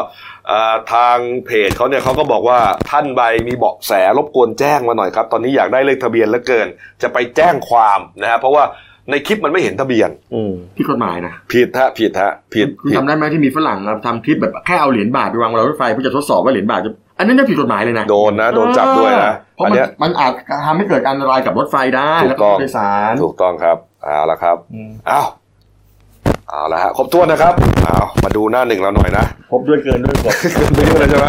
[0.47, 2.59] เอ่อทางเพจเขาเนี่ยเขาก็บอกว่า
[2.89, 6.67] ท่านใบมีเบาะแสรบกวนแจ้งมาหน่อยครับ ตอนนี้อยากได้เลขทะเบียนเหลือเกิน
[7.01, 8.63] จะไปแจ้งความนะฮะเพราะว่า
[9.11, 20.31] ในคลิปมันไม่เห็นทะเบียนอืมที่กฎหมายนะผิดฮะผิดฮะผิดคุณผิดจำได้ไหมที่มีฝรั่งอะทำคลิปแบบแค่เอาเหรียญบาทไปวางบนรถไฟเพื่อจะทดสอบว่าเหรียญบาทจะอันนั้นเนี่ยผิดกฎหมายเลยนะโดนนะโดนจับด้วยนะเพราะอันมันเนี้ยมันอาจ
[20.65, 24.57] ทำให้เกิดอันตรายกับรถไฟได้ถูกแล้วต้ก็องผู้โดยสารถูกต้องครับเอาละครับ
[25.11, 25.27] อ้าว
[26.49, 27.53] เอาละฮะครบถ้วนนะครับ
[27.83, 30.35] เอามาดูหน้าหนึ่งเราหน่อยนะพบด้วยเกินด้วยกด
[30.75, 31.25] ไม่เยอะเลยใช่ไหม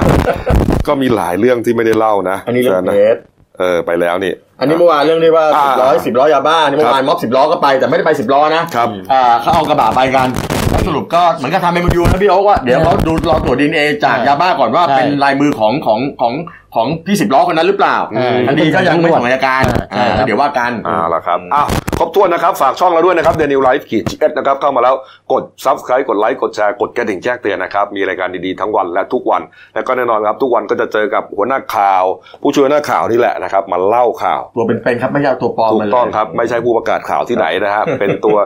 [0.87, 3.17] ก็มีหลายเรื่องที่ไม่ได้เล่านะอันนี้เรื่องนะเทส
[3.59, 10.29] เออไปแล้วนี่ อันนี้เมื่อวานเรื่องที่ว่าอ่าสิบร้อยสิบล้อยาบ้านี่เมื่อวานม็อบสิบล้อก็ไปแต่ไม่ได้ไปสิบล้อนะครับอ่าเขาเอากระบะไปกัน
[10.71, 16.33] แล้วสรุปก็เหมือนกับทำเป็นมูลนะพี่โอ๊คว่าเดี๋ยวเขาดูรอตรวจดีเอจากยาบ้าก่อนว่าใช่เป็นลายมือของของของ
[16.77, 21.69] ของพี่สิบล้อคนนั้นหรือเปล่าอืมคดีก็ยังไม่ส่งอัยการอ่าอ่าแล้วเดี๋ยวว่ากันเอ่าละครับอ้าว
[21.99, 24.95] ครบถ้วนนะครับ ฝากช่องเราด้วยนะครับเดลินิวส์ขีด TH นะครับ เข้ามาแล้ว
[25.33, 29.43] กด subscribe กดไลค์กดแชร์กดกระดิ่งแจ้งเตือนนะครับ มีรายการดีๆทั้งวันและทุกวัน
[29.75, 32.05] แล้วก็แน่นอนครับ ทุกวันก็จะเจอกับหัวหน้าข่าว
[32.43, 38.37] ผู้ช่วยหัวหน้าข่าวนี่แหละนะครับมาเล่าข่าว ตัวเป็นๆครับไม่ใช่เอาตัวปลอมถูมากเลยต้องครับไม่ใช่ผู้ประกาศข่าวที่ไหนนะฮะเป็นตัว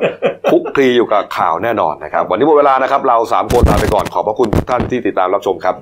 [0.51, 5.75] คลุกคลีอยู่กับข่าวแน่นอนนะครับวันนี้หมดเวลานะครับเราสามคนลาไปก่อนขอบพระคุณทุกท่านที่ติดตามรับชมครับ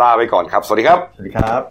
[0.00, 1.62] ลาไปก่อนครับสวัสดีครับสวัสดีครับ